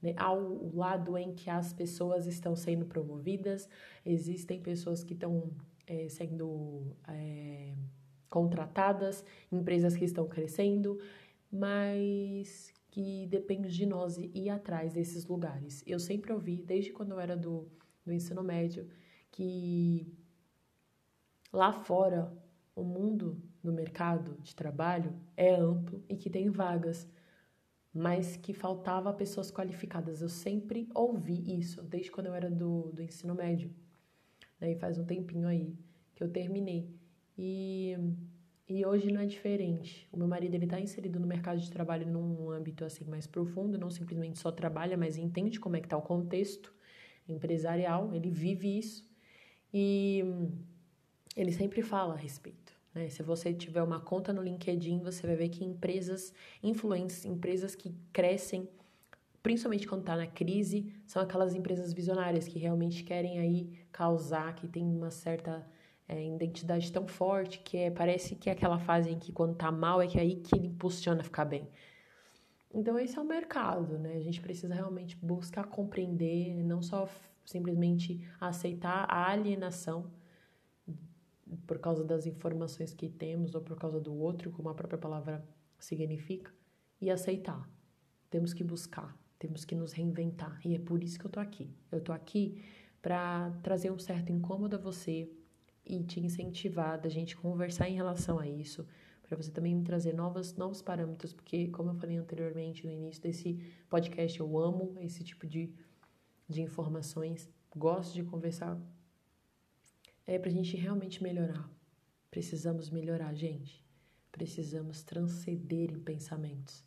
Né? 0.00 0.14
Ao 0.16 0.72
lado 0.74 1.16
em 1.18 1.34
que 1.34 1.50
as 1.50 1.72
pessoas 1.72 2.26
estão 2.26 2.56
sendo 2.56 2.86
promovidas, 2.86 3.68
existem 4.04 4.60
pessoas 4.60 5.04
que 5.04 5.12
estão 5.12 5.50
é, 5.86 6.08
sendo 6.08 6.96
é, 7.06 7.74
contratadas, 8.28 9.24
empresas 9.52 9.96
que 9.96 10.04
estão 10.04 10.26
crescendo, 10.26 10.98
mas 11.52 12.72
que 12.90 13.26
depende 13.28 13.70
de 13.70 13.86
nós 13.86 14.18
ir 14.18 14.50
atrás 14.50 14.92
desses 14.92 15.24
lugares. 15.26 15.82
Eu 15.86 15.98
sempre 15.98 16.32
ouvi, 16.32 16.62
desde 16.62 16.92
quando 16.92 17.12
eu 17.12 17.20
era 17.20 17.36
do, 17.36 17.68
do 18.04 18.12
ensino 18.12 18.42
médio, 18.42 18.88
que 19.30 20.12
lá 21.52 21.72
fora 21.72 22.36
o 22.74 22.82
mundo 22.82 23.40
do 23.62 23.72
mercado 23.72 24.36
de 24.42 24.54
trabalho 24.54 25.14
é 25.36 25.54
amplo 25.54 26.02
e 26.08 26.16
que 26.16 26.28
tem 26.28 26.50
vagas, 26.50 27.08
mas 27.92 28.36
que 28.36 28.52
faltava 28.52 29.12
pessoas 29.12 29.50
qualificadas. 29.52 30.20
Eu 30.20 30.28
sempre 30.28 30.88
ouvi 30.94 31.58
isso, 31.58 31.82
desde 31.82 32.10
quando 32.10 32.26
eu 32.26 32.34
era 32.34 32.50
do, 32.50 32.90
do 32.92 33.02
ensino 33.02 33.34
médio. 33.34 33.70
Né? 34.58 34.72
E 34.72 34.76
faz 34.76 34.98
um 34.98 35.04
tempinho 35.04 35.46
aí 35.46 35.76
que 36.14 36.24
eu 36.24 36.30
terminei. 36.30 36.92
E 37.36 37.96
e 38.70 38.86
hoje 38.86 39.10
não 39.10 39.20
é 39.20 39.26
diferente. 39.26 40.06
O 40.12 40.16
meu 40.16 40.28
marido 40.28 40.54
ele 40.54 40.64
está 40.64 40.78
inserido 40.78 41.18
no 41.18 41.26
mercado 41.26 41.58
de 41.58 41.68
trabalho 41.68 42.06
num 42.06 42.50
âmbito 42.52 42.84
assim 42.84 43.04
mais 43.04 43.26
profundo, 43.26 43.76
não 43.76 43.90
simplesmente 43.90 44.38
só 44.38 44.52
trabalha, 44.52 44.96
mas 44.96 45.18
entende 45.18 45.58
como 45.58 45.74
é 45.74 45.80
que 45.80 45.86
está 45.86 45.96
o 45.96 46.02
contexto 46.02 46.72
empresarial. 47.28 48.14
Ele 48.14 48.30
vive 48.30 48.78
isso 48.78 49.04
e 49.74 50.22
ele 51.36 51.50
sempre 51.50 51.82
fala 51.82 52.14
a 52.14 52.16
respeito. 52.16 52.72
Né? 52.94 53.08
Se 53.08 53.24
você 53.24 53.52
tiver 53.52 53.82
uma 53.82 53.98
conta 53.98 54.32
no 54.32 54.40
LinkedIn, 54.40 55.00
você 55.00 55.26
vai 55.26 55.34
ver 55.34 55.48
que 55.48 55.64
empresas 55.64 56.32
influentes, 56.62 57.24
empresas 57.24 57.74
que 57.74 57.92
crescem, 58.12 58.68
principalmente 59.42 59.88
quando 59.88 60.02
está 60.02 60.14
na 60.14 60.28
crise, 60.28 60.94
são 61.08 61.20
aquelas 61.20 61.56
empresas 61.56 61.92
visionárias 61.92 62.46
que 62.46 62.60
realmente 62.60 63.02
querem 63.02 63.40
aí 63.40 63.68
causar, 63.90 64.54
que 64.54 64.68
tem 64.68 64.84
uma 64.84 65.10
certa 65.10 65.66
é, 66.10 66.26
identidade 66.26 66.90
tão 66.90 67.06
forte 67.06 67.60
que 67.60 67.76
é, 67.76 67.88
parece 67.88 68.34
que 68.34 68.50
é 68.50 68.52
aquela 68.52 68.80
fase 68.80 69.08
em 69.10 69.18
que 69.18 69.30
quando 69.30 69.54
tá 69.54 69.70
mal 69.70 70.02
é 70.02 70.08
que 70.08 70.18
é 70.18 70.22
aí 70.22 70.34
que 70.34 70.56
ele 70.56 70.66
impulsiona 70.66 71.20
a 71.20 71.24
ficar 71.24 71.44
bem. 71.44 71.68
Então 72.74 72.98
esse 72.98 73.16
é 73.16 73.20
o 73.20 73.24
mercado, 73.24 73.96
né? 73.96 74.16
A 74.16 74.20
gente 74.20 74.40
precisa 74.40 74.74
realmente 74.74 75.16
buscar 75.16 75.64
compreender, 75.64 76.64
não 76.64 76.82
só 76.82 77.08
simplesmente 77.44 78.28
aceitar 78.40 79.06
a 79.08 79.30
alienação 79.30 80.10
por 81.64 81.78
causa 81.78 82.04
das 82.04 82.26
informações 82.26 82.92
que 82.92 83.08
temos 83.08 83.54
ou 83.54 83.60
por 83.60 83.76
causa 83.76 84.00
do 84.00 84.12
outro, 84.12 84.50
como 84.50 84.68
a 84.68 84.74
própria 84.74 84.98
palavra 84.98 85.44
significa, 85.78 86.52
e 87.00 87.08
aceitar. 87.08 87.68
Temos 88.28 88.52
que 88.52 88.64
buscar, 88.64 89.16
temos 89.38 89.64
que 89.64 89.76
nos 89.76 89.92
reinventar. 89.92 90.60
E 90.64 90.74
é 90.74 90.78
por 90.78 91.04
isso 91.04 91.18
que 91.18 91.26
eu 91.26 91.30
tô 91.30 91.38
aqui. 91.38 91.72
Eu 91.90 92.00
tô 92.00 92.12
aqui 92.12 92.60
para 93.00 93.50
trazer 93.62 93.90
um 93.92 93.98
certo 93.98 94.30
incômodo 94.30 94.76
a 94.76 94.78
você, 94.78 95.28
e 95.90 96.04
te 96.04 96.20
incentivar 96.20 97.00
da 97.00 97.08
gente 97.08 97.36
conversar 97.36 97.88
em 97.88 97.94
relação 97.94 98.38
a 98.38 98.46
isso, 98.46 98.86
para 99.22 99.36
você 99.36 99.50
também 99.50 99.74
me 99.74 99.84
trazer 99.84 100.12
novos, 100.12 100.56
novos 100.56 100.82
parâmetros, 100.82 101.32
porque, 101.32 101.68
como 101.68 101.90
eu 101.90 101.94
falei 101.94 102.16
anteriormente 102.16 102.84
no 102.84 102.92
início 102.92 103.22
desse 103.22 103.54
podcast, 103.88 104.38
eu 104.38 104.58
amo 104.58 104.96
esse 105.00 105.22
tipo 105.22 105.46
de, 105.46 105.72
de 106.48 106.62
informações, 106.62 107.48
gosto 107.74 108.14
de 108.14 108.24
conversar. 108.24 108.80
É 110.26 110.38
para 110.38 110.50
a 110.50 110.52
gente 110.52 110.76
realmente 110.76 111.22
melhorar. 111.22 111.70
Precisamos 112.30 112.90
melhorar, 112.90 113.34
gente. 113.34 113.84
Precisamos 114.32 115.02
transcender 115.02 115.92
em 115.92 116.00
pensamentos. 116.00 116.84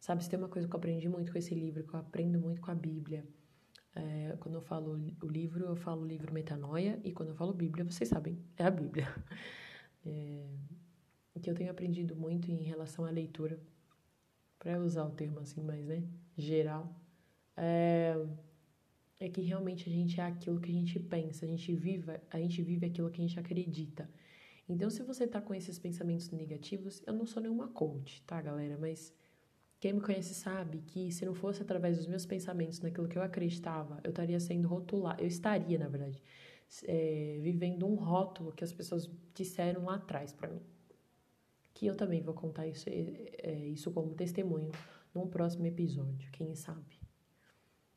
Sabe, 0.00 0.22
se 0.22 0.30
tem 0.30 0.38
uma 0.38 0.48
coisa 0.48 0.68
que 0.68 0.74
eu 0.74 0.78
aprendi 0.78 1.08
muito 1.08 1.32
com 1.32 1.38
esse 1.38 1.54
livro, 1.54 1.84
que 1.84 1.94
eu 1.94 2.00
aprendo 2.00 2.38
muito 2.38 2.60
com 2.60 2.70
a 2.70 2.74
Bíblia, 2.74 3.26
é, 3.96 4.36
quando 4.38 4.56
eu 4.56 4.60
falo 4.60 5.00
o 5.22 5.26
livro, 5.26 5.64
eu 5.64 5.76
falo 5.76 6.02
o 6.02 6.06
livro 6.06 6.32
Metanoia, 6.32 7.00
e 7.02 7.12
quando 7.12 7.30
eu 7.30 7.34
falo 7.34 7.52
Bíblia, 7.52 7.84
vocês 7.84 8.08
sabem, 8.08 8.38
é 8.56 8.64
a 8.64 8.70
Bíblia. 8.70 9.06
É, 10.08 10.46
que 11.42 11.50
eu 11.50 11.54
tenho 11.54 11.70
aprendido 11.70 12.14
muito 12.14 12.48
em 12.48 12.62
relação 12.62 13.04
à 13.04 13.10
leitura, 13.10 13.60
para 14.58 14.80
usar 14.80 15.04
o 15.04 15.10
termo 15.10 15.40
assim 15.40 15.62
mais 15.62 15.84
né, 15.84 16.02
geral, 16.36 16.94
é, 17.56 18.16
é 19.18 19.28
que 19.28 19.40
realmente 19.40 19.88
a 19.88 19.92
gente 19.92 20.20
é 20.20 20.24
aquilo 20.24 20.60
que 20.60 20.70
a 20.70 20.74
gente 20.74 20.98
pensa, 21.00 21.44
a 21.44 21.48
gente 21.48 21.74
vive, 21.74 22.20
a 22.30 22.38
gente 22.38 22.62
vive 22.62 22.86
aquilo 22.86 23.10
que 23.10 23.20
a 23.20 23.26
gente 23.26 23.38
acredita. 23.38 24.08
Então, 24.68 24.90
se 24.90 25.02
você 25.02 25.26
tá 25.26 25.40
com 25.40 25.54
esses 25.54 25.78
pensamentos 25.78 26.30
negativos, 26.30 27.02
eu 27.06 27.14
não 27.14 27.26
sou 27.26 27.42
nenhuma 27.42 27.68
coach, 27.68 28.22
tá, 28.22 28.40
galera? 28.40 28.76
Mas 28.76 29.12
quem 29.78 29.92
me 29.92 30.00
conhece 30.00 30.34
sabe 30.34 30.78
que 30.86 31.12
se 31.12 31.24
não 31.24 31.34
fosse 31.34 31.62
através 31.62 31.98
dos 31.98 32.06
meus 32.06 32.24
pensamentos, 32.24 32.80
naquilo 32.80 33.08
que 33.08 33.18
eu 33.18 33.22
acreditava, 33.22 34.00
eu 34.02 34.10
estaria 34.10 34.40
sendo 34.40 34.66
rotulada, 34.66 35.22
eu 35.22 35.26
estaria, 35.26 35.78
na 35.78 35.88
verdade, 35.88 36.22
é, 36.84 37.38
vivendo 37.42 37.86
um 37.86 37.94
rótulo 37.94 38.52
que 38.52 38.64
as 38.64 38.72
pessoas 38.72 39.10
disseram 39.34 39.84
lá 39.84 39.96
atrás 39.96 40.32
para 40.32 40.48
mim. 40.48 40.62
Que 41.74 41.86
eu 41.86 41.94
também 41.94 42.22
vou 42.22 42.32
contar 42.32 42.66
isso, 42.66 42.88
é, 42.88 43.66
isso 43.68 43.90
como 43.90 44.14
testemunho 44.14 44.72
num 45.14 45.26
próximo 45.26 45.66
episódio, 45.66 46.30
quem 46.32 46.54
sabe. 46.54 46.98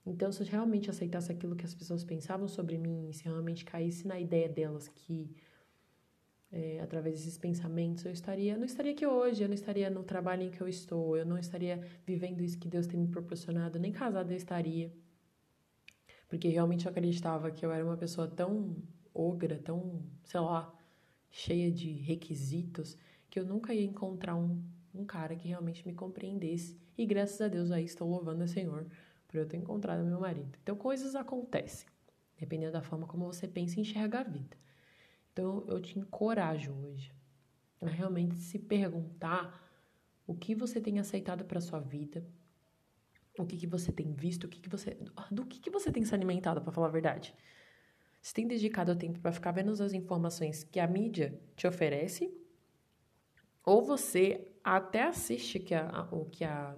Então, 0.06 0.32
se 0.32 0.42
eu 0.42 0.48
realmente 0.48 0.89
aceitasse 0.89 1.32
aquilo 1.32 1.56
que 1.56 1.65
as 1.65 1.74
pessoas 1.74 2.04
pensavam 2.04 2.48
sobre 2.48 2.78
mim, 2.78 3.12
se 3.13 3.24
realmente 3.24 3.63
caísse 3.63 4.08
na 4.08 4.20
ideia 4.20 4.50
delas 4.50 4.88
que 4.88 5.34
é, 6.51 6.79
através 6.81 7.15
desses 7.15 7.38
pensamentos, 7.38 8.03
eu 8.05 8.12
estaria, 8.12 8.57
não 8.57 8.65
estaria 8.65 8.91
aqui 8.91 9.05
hoje, 9.05 9.43
eu 9.43 9.47
não 9.47 9.53
estaria 9.53 9.89
no 9.89 10.03
trabalho 10.03 10.43
em 10.43 10.49
que 10.49 10.62
eu 10.62 10.67
estou, 10.67 11.15
eu 11.15 11.25
não 11.25 11.38
estaria 11.38 11.79
vivendo 12.05 12.41
isso 12.41 12.57
que 12.57 12.67
Deus 12.67 12.88
tem 12.88 12.99
me 12.99 13.07
proporcionado, 13.07 13.77
nem 13.77 13.91
casada 13.91 14.33
eu 14.33 14.38
estaria. 14.38 14.91
Porque 16.27 16.47
realmente 16.47 16.85
eu 16.85 16.91
acreditava 16.91 17.51
que 17.51 17.65
eu 17.65 17.71
era 17.71 17.85
uma 17.85 17.97
pessoa 17.97 18.27
tão 18.27 18.75
ogra, 19.13 19.59
tão, 19.59 20.01
sei 20.23 20.39
lá, 20.39 20.73
cheia 21.29 21.71
de 21.71 21.91
requisitos, 21.91 22.97
que 23.29 23.39
eu 23.39 23.45
nunca 23.45 23.73
ia 23.73 23.83
encontrar 23.83 24.35
um, 24.35 24.63
um 24.93 25.05
cara 25.05 25.35
que 25.35 25.47
realmente 25.47 25.85
me 25.88 25.93
compreendesse. 25.93 26.79
E 26.97 27.05
graças 27.05 27.39
a 27.41 27.47
Deus 27.47 27.71
aí 27.71 27.85
estou 27.85 28.09
louvando 28.09 28.43
o 28.43 28.47
Senhor 28.47 28.88
por 29.27 29.38
eu 29.38 29.47
ter 29.47 29.57
encontrado 29.57 30.03
meu 30.03 30.19
marido. 30.19 30.57
Então 30.63 30.75
coisas 30.75 31.15
acontecem, 31.15 31.88
dependendo 32.39 32.73
da 32.73 32.81
forma 32.81 33.05
como 33.05 33.25
você 33.25 33.47
pensa 33.47 33.77
e 33.77 33.81
enxerga 33.81 34.21
a 34.21 34.23
vida. 34.23 34.57
Então 35.39 35.63
eu 35.69 35.80
te 35.80 35.97
encorajo 35.97 36.73
hoje 36.73 37.13
a 37.82 37.88
realmente 37.88 38.36
se 38.36 38.60
perguntar 38.60 39.65
o 40.28 40.36
que 40.36 40.54
você 40.54 40.82
tem 40.82 40.99
aceitado 40.99 41.45
para 41.45 41.62
sua 41.62 41.80
vida, 41.80 42.28
o 43.38 43.45
que, 43.45 43.56
que 43.56 43.65
você 43.65 43.89
tem 43.89 44.12
visto, 44.12 44.43
o 44.43 44.49
que, 44.49 44.60
que 44.60 44.67
você. 44.67 44.97
Do 45.32 45.45
que, 45.45 45.62
que 45.62 45.69
você 45.69 45.93
tem 45.93 46.04
se 46.04 46.13
alimentado, 46.13 46.62
para 46.62 46.73
falar 46.73 46.88
a 46.88 46.91
verdade. 46.91 47.34
Você 48.21 48.34
tem 48.34 48.45
dedicado 48.45 48.97
tempo 48.97 49.17
para 49.21 49.32
ficar 49.32 49.52
vendo 49.52 49.71
as 49.71 49.93
informações 49.93 50.65
que 50.65 50.78
a 50.78 50.86
mídia 50.86 51.39
te 51.56 51.65
oferece? 51.65 52.30
Ou 53.63 53.82
você 53.82 54.52
até 54.62 55.04
assiste 55.04 55.58
que 55.58 55.73
a, 55.73 56.10
o 56.12 56.25
que 56.25 56.43
a, 56.43 56.75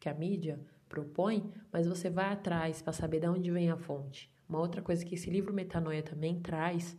que 0.00 0.08
a 0.08 0.14
mídia 0.14 0.58
propõe, 0.88 1.52
mas 1.70 1.86
você 1.86 2.08
vai 2.08 2.32
atrás 2.32 2.80
para 2.80 2.94
saber 2.94 3.20
de 3.20 3.28
onde 3.28 3.50
vem 3.50 3.70
a 3.70 3.76
fonte. 3.76 4.32
Uma 4.48 4.60
outra 4.60 4.80
coisa 4.80 5.04
que 5.04 5.16
esse 5.16 5.28
livro 5.28 5.52
Metanoia 5.52 6.02
também 6.02 6.40
traz 6.40 6.96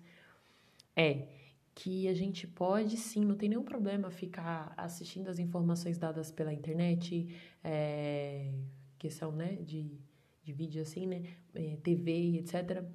é 0.95 1.27
que 1.73 2.07
a 2.07 2.13
gente 2.13 2.47
pode 2.47 2.95
sim, 2.95 3.25
não 3.25 3.35
tem 3.35 3.49
nenhum 3.49 3.63
problema 3.63 4.09
ficar 4.09 4.73
assistindo 4.77 5.27
as 5.27 5.39
informações 5.39 5.97
dadas 5.97 6.31
pela 6.31 6.53
internet, 6.53 7.35
é, 7.63 8.53
que 8.97 9.09
são 9.09 9.31
né, 9.31 9.57
de, 9.57 9.99
de 10.41 10.53
vídeo 10.53 10.81
assim, 10.81 11.05
né, 11.05 11.23
é, 11.53 11.75
TV, 11.83 12.37
etc 12.37 12.85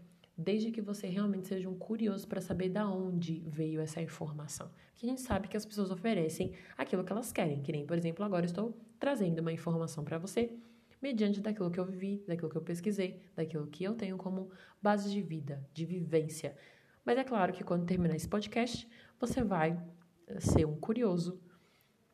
desde 0.40 0.70
que 0.70 0.80
você 0.80 1.06
realmente 1.06 1.46
seja 1.46 1.68
um 1.68 1.76
curioso 1.76 2.26
para 2.26 2.40
saber 2.40 2.70
da 2.70 2.88
onde 2.88 3.42
veio 3.46 3.80
essa 3.80 4.00
informação. 4.00 4.70
Que 4.96 5.06
a 5.06 5.08
gente 5.08 5.20
sabe 5.20 5.48
que 5.48 5.56
as 5.56 5.66
pessoas 5.66 5.90
oferecem 5.90 6.52
aquilo 6.76 7.04
que 7.04 7.12
elas 7.12 7.32
querem, 7.32 7.62
que 7.62 7.70
nem, 7.70 7.86
por 7.86 7.96
exemplo, 7.96 8.24
agora 8.24 8.46
estou 8.46 8.76
trazendo 8.98 9.40
uma 9.40 9.52
informação 9.52 10.02
para 10.02 10.18
você 10.18 10.52
mediante 11.00 11.40
daquilo 11.40 11.70
que 11.70 11.80
eu 11.80 11.84
vivi, 11.84 12.22
daquilo 12.26 12.50
que 12.50 12.56
eu 12.56 12.62
pesquisei, 12.62 13.20
daquilo 13.34 13.66
que 13.66 13.84
eu 13.84 13.94
tenho 13.94 14.16
como 14.16 14.50
base 14.82 15.10
de 15.10 15.22
vida, 15.22 15.66
de 15.72 15.84
vivência. 15.84 16.56
Mas 17.04 17.18
é 17.18 17.24
claro 17.24 17.52
que 17.52 17.64
quando 17.64 17.86
terminar 17.86 18.14
esse 18.14 18.28
podcast, 18.28 18.88
você 19.18 19.42
vai 19.42 19.80
eh, 20.26 20.40
ser 20.40 20.66
um 20.66 20.76
curioso 20.78 21.40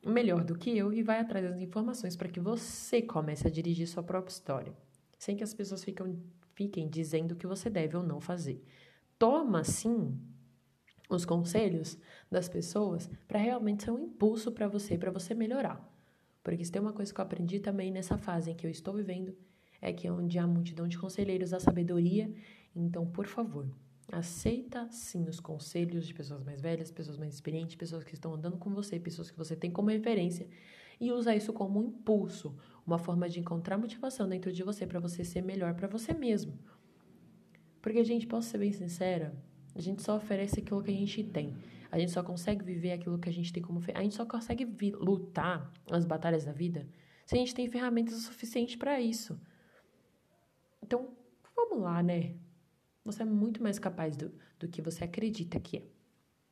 melhor 0.05 0.45
do 0.45 0.57
que 0.57 0.77
eu 0.77 0.93
e 0.93 1.03
vai 1.03 1.21
atrás 1.21 1.45
das 1.45 1.61
informações 1.61 2.17
para 2.17 2.29
que 2.29 2.41
você 2.41 3.03
comece 3.03 3.47
a 3.47 3.51
dirigir 3.51 3.89
sua 3.89 4.03
própria 4.03 4.33
história, 4.33 4.77
sem 5.19 5.37
que 5.37 5.43
as 5.43 5.53
pessoas 5.53 5.83
fiquem 5.83 6.23
fiquem 6.57 6.89
dizendo 6.89 7.33
o 7.33 7.37
que 7.37 7.47
você 7.47 7.69
deve 7.69 7.97
ou 7.97 8.03
não 8.03 8.19
fazer. 8.19 8.65
Toma, 9.19 9.63
sim, 9.63 10.19
os 11.09 11.25
conselhos 11.25 11.99
das 12.31 12.49
pessoas 12.49 13.09
para 13.29 13.39
realmente 13.39 13.85
ser 13.85 13.91
um 13.91 13.99
impulso 13.99 14.51
para 14.51 14.67
você, 14.67 14.97
para 14.97 15.11
você 15.11 15.35
melhorar. 15.35 15.87
Porque 16.43 16.65
se 16.65 16.73
tem 16.73 16.81
uma 16.81 16.95
coisa 16.95 17.13
que 17.13 17.21
eu 17.21 17.25
aprendi 17.25 17.61
também 17.61 17.91
nessa 17.91 18.17
fase 18.17 18.51
em 18.51 18.55
que 18.55 18.67
eu 18.67 18.71
estou 18.71 18.95
vivendo, 18.95 19.37
é 19.81 19.93
que 19.93 20.07
é 20.07 20.13
onde 20.13 20.39
há 20.39 20.47
multidão 20.47 20.89
de 20.89 20.99
conselheiros 20.99 21.53
a 21.53 21.61
sabedoria. 21.61 22.33
Então, 22.75 23.07
por 23.07 23.27
favor, 23.27 23.69
aceita 24.11 24.89
sim 24.91 25.29
os 25.29 25.41
conselhos 25.41 26.07
de 26.07 26.15
pessoas 26.15 26.43
mais 26.43 26.61
velhas, 26.61 26.91
pessoas 26.91 27.19
mais 27.19 27.35
experientes, 27.35 27.77
pessoas 27.77 28.05
que 28.05 28.15
estão 28.15 28.35
andando 28.35 28.57
com 28.57 28.71
você, 28.71 28.99
pessoas 28.99 29.31
que 29.31 29.39
você 29.39 29.57
tem 29.57 29.71
como 29.71 29.91
referência 29.91 30.49
e 31.01 31.13
usa 31.13 31.35
isso 31.35 31.53
como 31.53 31.81
um 31.81 31.85
impulso, 31.85 32.57
uma 32.87 32.99
forma 32.99 33.29
de 33.29 33.41
encontrar 33.41 33.77
motivação 33.77 34.29
dentro 34.29 34.53
de 34.53 34.63
você 34.63 34.87
para 34.87 35.01
você 35.01 35.25
ser 35.25 35.43
melhor 35.43 35.75
para 35.75 35.89
você 35.89 36.15
mesmo. 36.15 36.59
Porque, 37.83 38.03
gente, 38.05 38.27
posso 38.27 38.49
ser 38.49 38.59
bem 38.59 38.73
sincera, 38.73 39.37
a 39.75 39.81
gente 39.81 40.03
só 40.03 40.17
oferece 40.17 40.61
aquilo 40.61 40.83
que 40.83 40.91
a 40.91 40.95
gente 40.95 41.23
tem. 41.25 41.55
A 41.91 41.99
gente 41.99 42.13
só 42.13 42.23
consegue 42.23 42.65
viver 42.65 42.93
aquilo 42.93 43.19
que 43.19 43.29
a 43.29 43.33
gente 43.33 43.53
tem 43.53 43.63
como. 43.63 43.81
A 43.95 44.03
gente 44.03 44.15
só 44.15 44.25
consegue 44.25 44.65
lutar 44.95 45.73
as 45.91 46.05
batalhas 46.05 46.45
da 46.45 46.53
vida 46.53 46.89
se 47.25 47.35
a 47.35 47.39
gente 47.39 47.55
tem 47.55 47.69
ferramentas 47.69 48.15
o 48.15 48.21
suficiente 48.21 48.79
para 48.79 49.01
isso. 49.01 49.39
Então, 50.81 51.17
vamos 51.55 51.83
lá, 51.83 52.03
né? 52.03 52.37
Você 53.07 53.23
é 53.23 53.27
muito 53.27 53.63
mais 53.63 53.79
capaz 53.79 54.17
do, 54.17 54.33
do 54.59 54.69
que 54.69 54.83
você 54.83 55.05
acredita 55.05 55.59
que 55.59 55.79
é, 55.79 55.83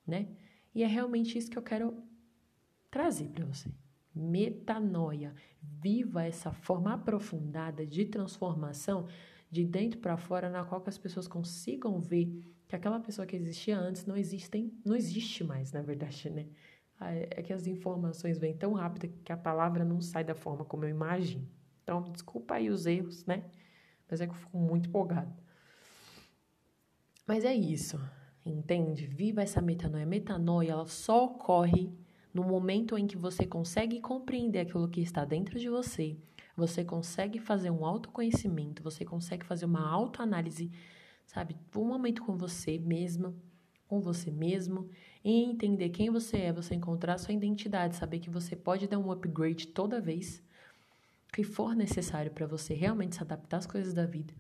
né? 0.07 0.29
E 0.75 0.83
é 0.83 0.87
realmente 0.87 1.37
isso 1.37 1.51
que 1.51 1.59
eu 1.59 1.63
quero 1.63 2.03
trazer 2.91 3.29
para 3.29 3.45
você 3.45 3.69
metanoia. 4.15 5.35
Viva 5.61 6.25
essa 6.25 6.53
forma 6.53 6.95
aprofundada 6.95 7.85
de 7.85 8.05
transformação 8.05 9.09
de 9.51 9.65
dentro 9.65 9.99
para 9.99 10.17
fora, 10.17 10.49
na 10.49 10.65
qual 10.65 10.83
as 10.87 10.99
pessoas 10.99 11.27
consigam 11.27 12.01
ver 12.01 12.27
que 12.67 12.77
aquela 12.77 13.01
pessoa 13.01 13.27
que 13.27 13.37
existia 13.37 13.79
antes 13.79 14.07
não 14.07 14.17
existe, 14.17 14.73
não 14.85 14.95
existe 14.95 15.43
mais, 15.45 15.73
na 15.73 15.83
verdade, 15.83 16.31
né? 16.31 16.47
Ah, 16.99 17.13
é, 17.13 17.29
é 17.31 17.43
que 17.43 17.53
as 17.53 17.67
informações 17.67 18.39
vêm 18.39 18.57
tão 18.57 18.73
rápido 18.73 19.13
que 19.25 19.33
a 19.33 19.37
palavra 19.37 19.85
não 19.85 20.01
sai 20.01 20.25
da 20.25 20.35
forma 20.35 20.65
como 20.65 20.85
eu 20.85 20.89
imagino. 20.89 21.47
Então, 21.83 22.03
desculpa 22.13 22.55
aí 22.55 22.71
os 22.71 22.87
erros, 22.87 23.27
né? 23.27 23.45
Mas 24.09 24.21
é 24.21 24.27
que 24.27 24.33
eu 24.33 24.37
fico 24.37 24.57
muito 24.57 24.89
empolgada. 24.89 25.44
Mas 27.27 27.45
é 27.45 27.55
isso, 27.55 27.99
entende? 28.45 29.07
Viva 29.07 29.43
essa 29.43 29.63
metanoia. 29.63 30.05
Metanoia, 30.05 30.73
ela 30.73 30.87
só 30.87 31.25
ocorre 31.25 31.91
no 32.35 32.43
momento 32.43 32.99
em 32.99 33.07
que 33.07 33.17
você 33.17 33.47
consegue 33.47 34.01
compreender 34.01 34.61
aquilo 34.61 34.89
que 34.89 35.01
está 35.01 35.25
dentro 35.25 35.59
de 35.59 35.69
você, 35.69 36.19
você 36.57 36.85
consegue 36.85 37.39
fazer 37.39 37.71
um 37.71 37.87
autoconhecimento, 37.87 38.83
você 38.83 39.05
consegue 39.05 39.47
fazer 39.47 39.65
uma 39.65 39.89
autoanálise, 39.89 40.71
sabe? 41.25 41.57
Um 41.75 41.85
momento 41.85 42.23
com 42.23 42.37
você 42.37 42.79
mesma, 42.79 43.35
com 43.87 44.01
você 44.01 44.31
mesmo, 44.31 44.91
e 45.25 45.45
entender 45.45 45.91
quem 45.91 46.11
você 46.11 46.39
é, 46.39 46.53
você 46.53 46.75
encontrar 46.75 47.19
sua 47.19 47.33
identidade, 47.33 47.97
saber 47.97 48.19
que 48.19 48.31
você 48.31 48.57
pode 48.57 48.89
dar 48.89 48.99
um 48.99 49.13
upgrade 49.13 49.69
toda 49.69 50.01
vez 50.01 50.43
que 51.33 51.43
for 51.43 51.75
necessário 51.75 52.31
para 52.31 52.47
você 52.47 52.75
realmente 52.75 53.17
se 53.17 53.23
adaptar 53.23 53.59
às 53.59 53.67
coisas 53.67 53.95
da 53.95 54.07
vida. 54.07 54.35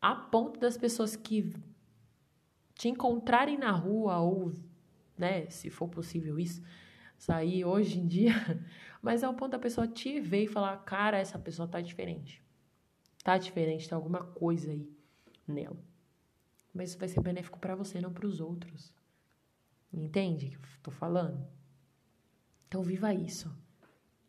A 0.00 0.14
ponto 0.14 0.60
das 0.60 0.76
pessoas 0.76 1.16
que 1.16 1.54
te 2.74 2.88
encontrarem 2.88 3.58
na 3.58 3.72
rua 3.72 4.18
ou 4.18 4.52
né? 5.18 5.50
Se 5.50 5.68
for 5.68 5.88
possível 5.88 6.38
isso, 6.38 6.62
sair 7.18 7.64
hoje 7.64 7.98
em 7.98 8.06
dia. 8.06 8.32
Mas 9.02 9.22
é 9.22 9.28
o 9.28 9.34
ponto 9.34 9.50
da 9.50 9.58
pessoa 9.58 9.88
te 9.88 10.20
ver 10.20 10.44
e 10.44 10.46
falar, 10.46 10.76
cara, 10.78 11.18
essa 11.18 11.38
pessoa 11.38 11.66
tá 11.66 11.80
diferente. 11.80 12.42
Tá 13.22 13.36
diferente, 13.36 13.88
tem 13.88 13.96
alguma 13.96 14.22
coisa 14.22 14.70
aí 14.70 14.88
nela. 15.46 15.76
Mas 16.72 16.90
isso 16.90 16.98
vai 16.98 17.08
ser 17.08 17.20
benéfico 17.20 17.58
para 17.58 17.74
você, 17.74 18.00
não 18.00 18.12
para 18.12 18.26
os 18.26 18.40
outros. 18.40 18.94
Entende 19.92 20.46
o 20.46 20.50
que 20.50 20.56
eu 20.56 20.82
tô 20.82 20.90
falando? 20.90 21.44
Então 22.68 22.82
viva 22.82 23.12
isso. 23.12 23.52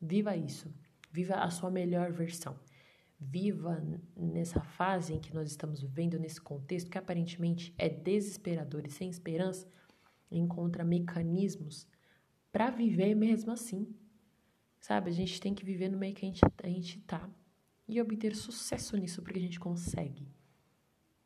Viva 0.01 0.35
isso. 0.35 0.73
Viva 1.11 1.35
a 1.35 1.49
sua 1.49 1.69
melhor 1.69 2.11
versão. 2.11 2.57
Viva 3.19 3.83
nessa 4.15 4.61
fase 4.61 5.13
em 5.13 5.19
que 5.19 5.33
nós 5.33 5.49
estamos 5.49 5.81
vivendo, 5.81 6.17
nesse 6.17 6.39
contexto 6.39 6.89
que 6.89 6.97
aparentemente 6.97 7.73
é 7.77 7.89
desesperador 7.89 8.85
e 8.85 8.89
sem 8.89 9.09
esperança, 9.09 9.67
encontra 10.31 10.83
mecanismos 10.83 11.87
para 12.51 12.69
viver 12.69 13.15
mesmo 13.15 13.51
assim. 13.51 13.93
Sabe? 14.79 15.09
A 15.09 15.13
gente 15.13 15.41
tem 15.41 15.53
que 15.53 15.65
viver 15.65 15.89
no 15.89 15.97
meio 15.97 16.15
que 16.15 16.25
a 16.25 16.29
gente, 16.29 16.41
a 16.63 16.67
gente 16.67 16.99
tá 17.01 17.29
e 17.87 17.99
obter 17.99 18.35
sucesso 18.35 18.95
nisso 18.95 19.21
porque 19.21 19.39
a 19.39 19.41
gente 19.41 19.59
consegue. 19.59 20.23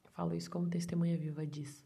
Eu 0.03 0.11
falo 0.11 0.33
isso 0.33 0.49
como 0.49 0.69
testemunha 0.69 1.17
viva 1.17 1.45
disso. 1.45 1.85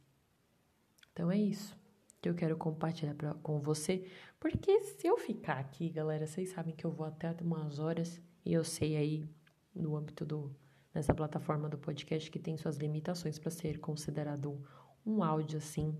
Então 1.12 1.32
é 1.32 1.38
isso 1.38 1.76
que 2.22 2.30
eu 2.30 2.36
quero 2.36 2.56
compartilhar 2.58 3.14
pra, 3.16 3.34
com 3.36 3.60
você, 3.60 4.08
porque 4.40 4.82
se 4.82 5.08
eu 5.08 5.18
ficar 5.18 5.60
aqui, 5.60 5.90
galera, 5.90 6.26
vocês 6.26 6.50
sabem 6.50 6.76
que 6.76 6.86
eu 6.86 6.92
vou 6.92 7.06
até 7.06 7.36
umas 7.42 7.80
horas 7.80 8.22
e 8.46 8.54
eu 8.54 8.64
sei 8.64 8.96
aí 8.96 9.30
no 9.78 9.96
âmbito 9.96 10.26
do 10.26 10.56
nessa 10.94 11.14
plataforma 11.14 11.70
do 11.70 11.78
podcast 11.78 12.30
que 12.32 12.40
tem 12.40 12.58
suas 12.58 12.78
limitações 12.78 13.38
para 13.38 13.52
ser 13.52 13.80
considerado 13.80 14.60
um, 15.06 15.24
áudio 15.24 15.58
assim 15.60 15.96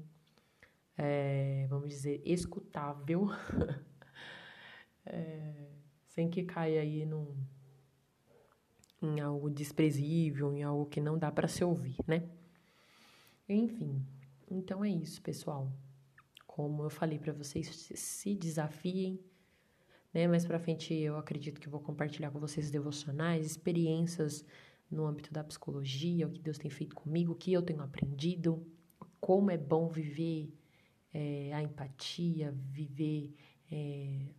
é, 0.98 1.68
vamos 1.70 1.90
dizer, 1.90 2.22
escutável, 2.26 3.28
é, 5.06 5.68
sem 6.08 6.30
que 6.30 6.44
caia 6.44 6.82
aí 6.82 7.06
num, 7.06 7.36
em 9.02 9.20
algo 9.20 9.50
desprezível, 9.50 10.52
em 10.52 10.64
algo 10.64 10.88
que 10.88 11.00
não 11.00 11.18
dá 11.18 11.32
para 11.32 11.48
se 11.48 11.64
ouvir, 11.64 11.98
né? 12.08 12.28
Enfim, 13.48 14.04
então 14.50 14.84
é 14.84 14.90
isso, 14.90 15.22
pessoal. 15.22 15.72
Como 16.48 16.84
eu 16.84 16.90
falei 16.90 17.20
para 17.20 17.32
vocês, 17.32 17.68
se 17.68 18.34
desafiem, 18.34 19.24
né? 20.18 20.28
Mais 20.28 20.44
para 20.44 20.58
frente 20.58 20.96
eu 20.96 21.16
acredito 21.16 21.62
que 21.62 21.70
vou 21.70 21.80
compartilhar 21.80 22.32
com 22.32 22.40
vocês 22.40 22.72
devocionais, 22.72 23.46
experiências 23.46 24.44
no 24.90 25.06
âmbito 25.06 25.32
da 25.32 25.44
psicologia, 25.44 26.26
o 26.26 26.32
que 26.32 26.42
Deus 26.42 26.58
tem 26.58 26.72
feito 26.72 26.96
comigo, 26.96 27.34
o 27.34 27.36
que 27.36 27.54
eu 27.54 27.62
tenho 27.62 27.84
aprendido, 27.84 28.66
como 29.20 29.52
é 29.52 29.58
bom 29.58 29.88
viver 29.88 30.52
é, 31.14 31.54
a 31.54 31.62
empatia, 31.62 32.52
viver 32.72 33.32
é, 33.72 34.30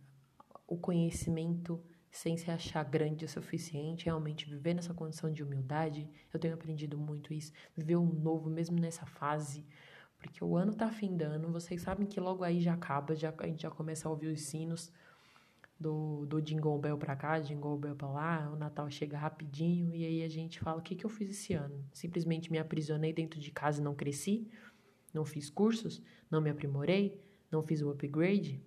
o 0.67 0.75
conhecimento 0.75 1.81
sem 2.11 2.35
se 2.35 2.51
achar 2.51 2.83
grande 2.83 3.23
o 3.23 3.29
suficiente, 3.29 4.05
realmente 4.05 4.49
viver 4.49 4.73
nessa 4.73 4.93
condição 4.93 5.31
de 5.31 5.43
humildade. 5.43 6.09
Eu 6.33 6.39
tenho 6.41 6.55
aprendido 6.55 6.97
muito 6.97 7.33
isso, 7.33 7.53
viver 7.77 7.95
um 7.95 8.11
novo 8.11 8.49
mesmo 8.49 8.77
nessa 8.77 9.05
fase, 9.05 9.65
porque 10.17 10.43
o 10.43 10.57
ano 10.57 10.73
tá 10.73 10.91
findando, 10.91 11.49
vocês 11.49 11.81
sabem 11.83 12.05
que 12.05 12.19
logo 12.19 12.43
aí 12.43 12.59
já 12.59 12.73
acaba, 12.73 13.15
já, 13.15 13.33
a 13.37 13.47
gente 13.47 13.61
já 13.61 13.71
começa 13.71 14.09
a 14.09 14.11
ouvir 14.11 14.27
os 14.27 14.41
sinos 14.41 14.91
do, 15.79 16.25
do 16.25 16.41
Jingle 16.41 16.77
Bell 16.77 16.97
pra 16.97 17.15
cá, 17.15 17.39
Jingle 17.39 17.77
Bell 17.77 17.95
pra 17.95 18.09
lá, 18.09 18.51
o 18.51 18.57
Natal 18.57 18.89
chega 18.89 19.17
rapidinho 19.17 19.95
e 19.95 20.05
aí 20.05 20.23
a 20.23 20.27
gente 20.27 20.59
fala, 20.59 20.79
o 20.79 20.81
que, 20.81 20.95
que 20.95 21.05
eu 21.05 21.09
fiz 21.09 21.29
esse 21.29 21.53
ano? 21.53 21.85
Simplesmente 21.93 22.51
me 22.51 22.57
aprisionei 22.57 23.13
dentro 23.13 23.39
de 23.39 23.51
casa 23.51 23.79
e 23.79 23.83
não 23.83 23.95
cresci? 23.95 24.49
Não 25.13 25.23
fiz 25.23 25.49
cursos? 25.49 26.01
Não 26.29 26.41
me 26.41 26.49
aprimorei? 26.49 27.19
Não 27.49 27.63
fiz 27.63 27.81
o 27.81 27.89
upgrade? 27.89 28.61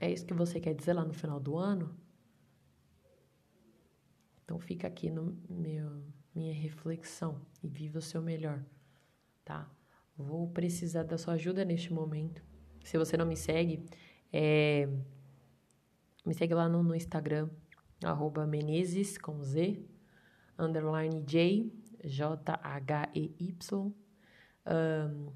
É 0.00 0.10
isso 0.12 0.26
que 0.26 0.34
você 0.34 0.60
quer 0.60 0.74
dizer 0.74 0.92
lá 0.92 1.04
no 1.04 1.14
final 1.14 1.40
do 1.40 1.56
ano? 1.56 1.96
Então 4.44 4.58
fica 4.58 4.86
aqui 4.86 5.10
no 5.10 5.36
meu 5.48 6.02
minha 6.34 6.54
reflexão 6.54 7.40
e 7.62 7.68
viva 7.68 7.98
o 7.98 8.02
seu 8.02 8.22
melhor, 8.22 8.64
tá? 9.44 9.68
Vou 10.16 10.48
precisar 10.48 11.02
da 11.02 11.18
sua 11.18 11.34
ajuda 11.34 11.64
neste 11.64 11.92
momento. 11.92 12.42
Se 12.84 12.96
você 12.96 13.16
não 13.16 13.26
me 13.26 13.36
segue, 13.36 13.84
é... 14.32 14.88
me 16.28 16.34
segue 16.34 16.52
lá 16.52 16.68
no, 16.68 16.82
no 16.82 16.94
Instagram, 16.94 17.48
arroba 18.04 18.46
Menezes 18.46 19.16
com 19.16 19.42
Z, 19.42 19.82
underline 20.58 21.22
J, 21.22 21.72
J-H-E-Y. 22.04 23.94
Um, 24.66 25.32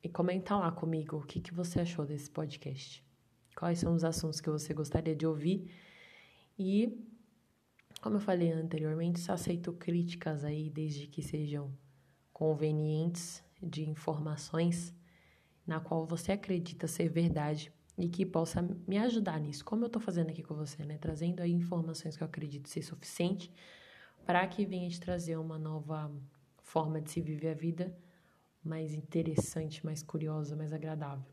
e 0.00 0.08
comenta 0.08 0.56
lá 0.56 0.70
comigo 0.70 1.16
o 1.16 1.26
que, 1.26 1.40
que 1.40 1.52
você 1.52 1.80
achou 1.80 2.06
desse 2.06 2.30
podcast. 2.30 3.04
Quais 3.56 3.80
são 3.80 3.92
os 3.92 4.04
assuntos 4.04 4.40
que 4.40 4.48
você 4.48 4.72
gostaria 4.72 5.16
de 5.16 5.26
ouvir. 5.26 5.68
E, 6.56 6.96
como 8.00 8.14
eu 8.14 8.20
falei 8.20 8.52
anteriormente, 8.52 9.18
só 9.18 9.32
aceito 9.32 9.72
críticas 9.72 10.44
aí, 10.44 10.70
desde 10.70 11.08
que 11.08 11.22
sejam 11.22 11.76
convenientes 12.32 13.42
de 13.60 13.88
informações 13.90 14.94
na 15.66 15.80
qual 15.80 16.06
você 16.06 16.30
acredita 16.30 16.86
ser 16.86 17.08
verdade 17.08 17.72
e 17.96 18.08
que 18.08 18.26
possa 18.26 18.62
me 18.86 18.98
ajudar 18.98 19.38
nisso, 19.38 19.64
como 19.64 19.84
eu 19.84 19.86
estou 19.86 20.02
fazendo 20.02 20.30
aqui 20.30 20.42
com 20.42 20.54
você, 20.54 20.84
né? 20.84 20.98
Trazendo 20.98 21.40
aí 21.40 21.52
informações 21.52 22.16
que 22.16 22.22
eu 22.22 22.26
acredito 22.26 22.68
ser 22.68 22.82
suficiente 22.82 23.52
para 24.26 24.46
que 24.46 24.64
venha 24.64 24.88
te 24.88 25.00
trazer 25.00 25.36
uma 25.36 25.58
nova 25.58 26.10
forma 26.62 27.00
de 27.00 27.10
se 27.10 27.20
viver 27.20 27.50
a 27.50 27.54
vida 27.54 27.96
mais 28.62 28.94
interessante, 28.94 29.84
mais 29.84 30.02
curiosa, 30.02 30.56
mais 30.56 30.72
agradável. 30.72 31.24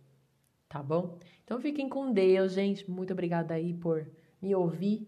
Tá 0.68 0.84
bom? 0.84 1.18
Então 1.44 1.60
fiquem 1.60 1.90
com 1.90 2.14
Deus, 2.14 2.54
gente. 2.54 2.90
Muito 2.90 3.12
obrigada 3.14 3.54
aí 3.54 3.74
por 3.74 4.10
me 4.42 4.54
ouvir. 4.54 5.08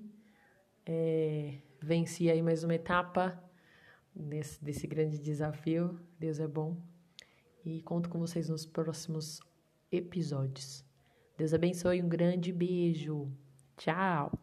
É, 0.85 1.59
venci 1.81 2.29
aí 2.29 2.41
mais 2.41 2.63
uma 2.63 2.75
etapa 2.75 3.41
desse, 4.15 4.63
desse 4.63 4.87
grande 4.87 5.19
desafio. 5.19 5.99
Deus 6.19 6.39
é 6.39 6.47
bom. 6.47 6.77
E 7.63 7.81
conto 7.81 8.09
com 8.09 8.19
vocês 8.19 8.49
nos 8.49 8.65
próximos 8.65 9.39
episódios. 9.91 10.83
Deus 11.37 11.53
abençoe, 11.53 12.01
um 12.01 12.09
grande 12.09 12.51
beijo. 12.51 13.31
Tchau! 13.77 14.42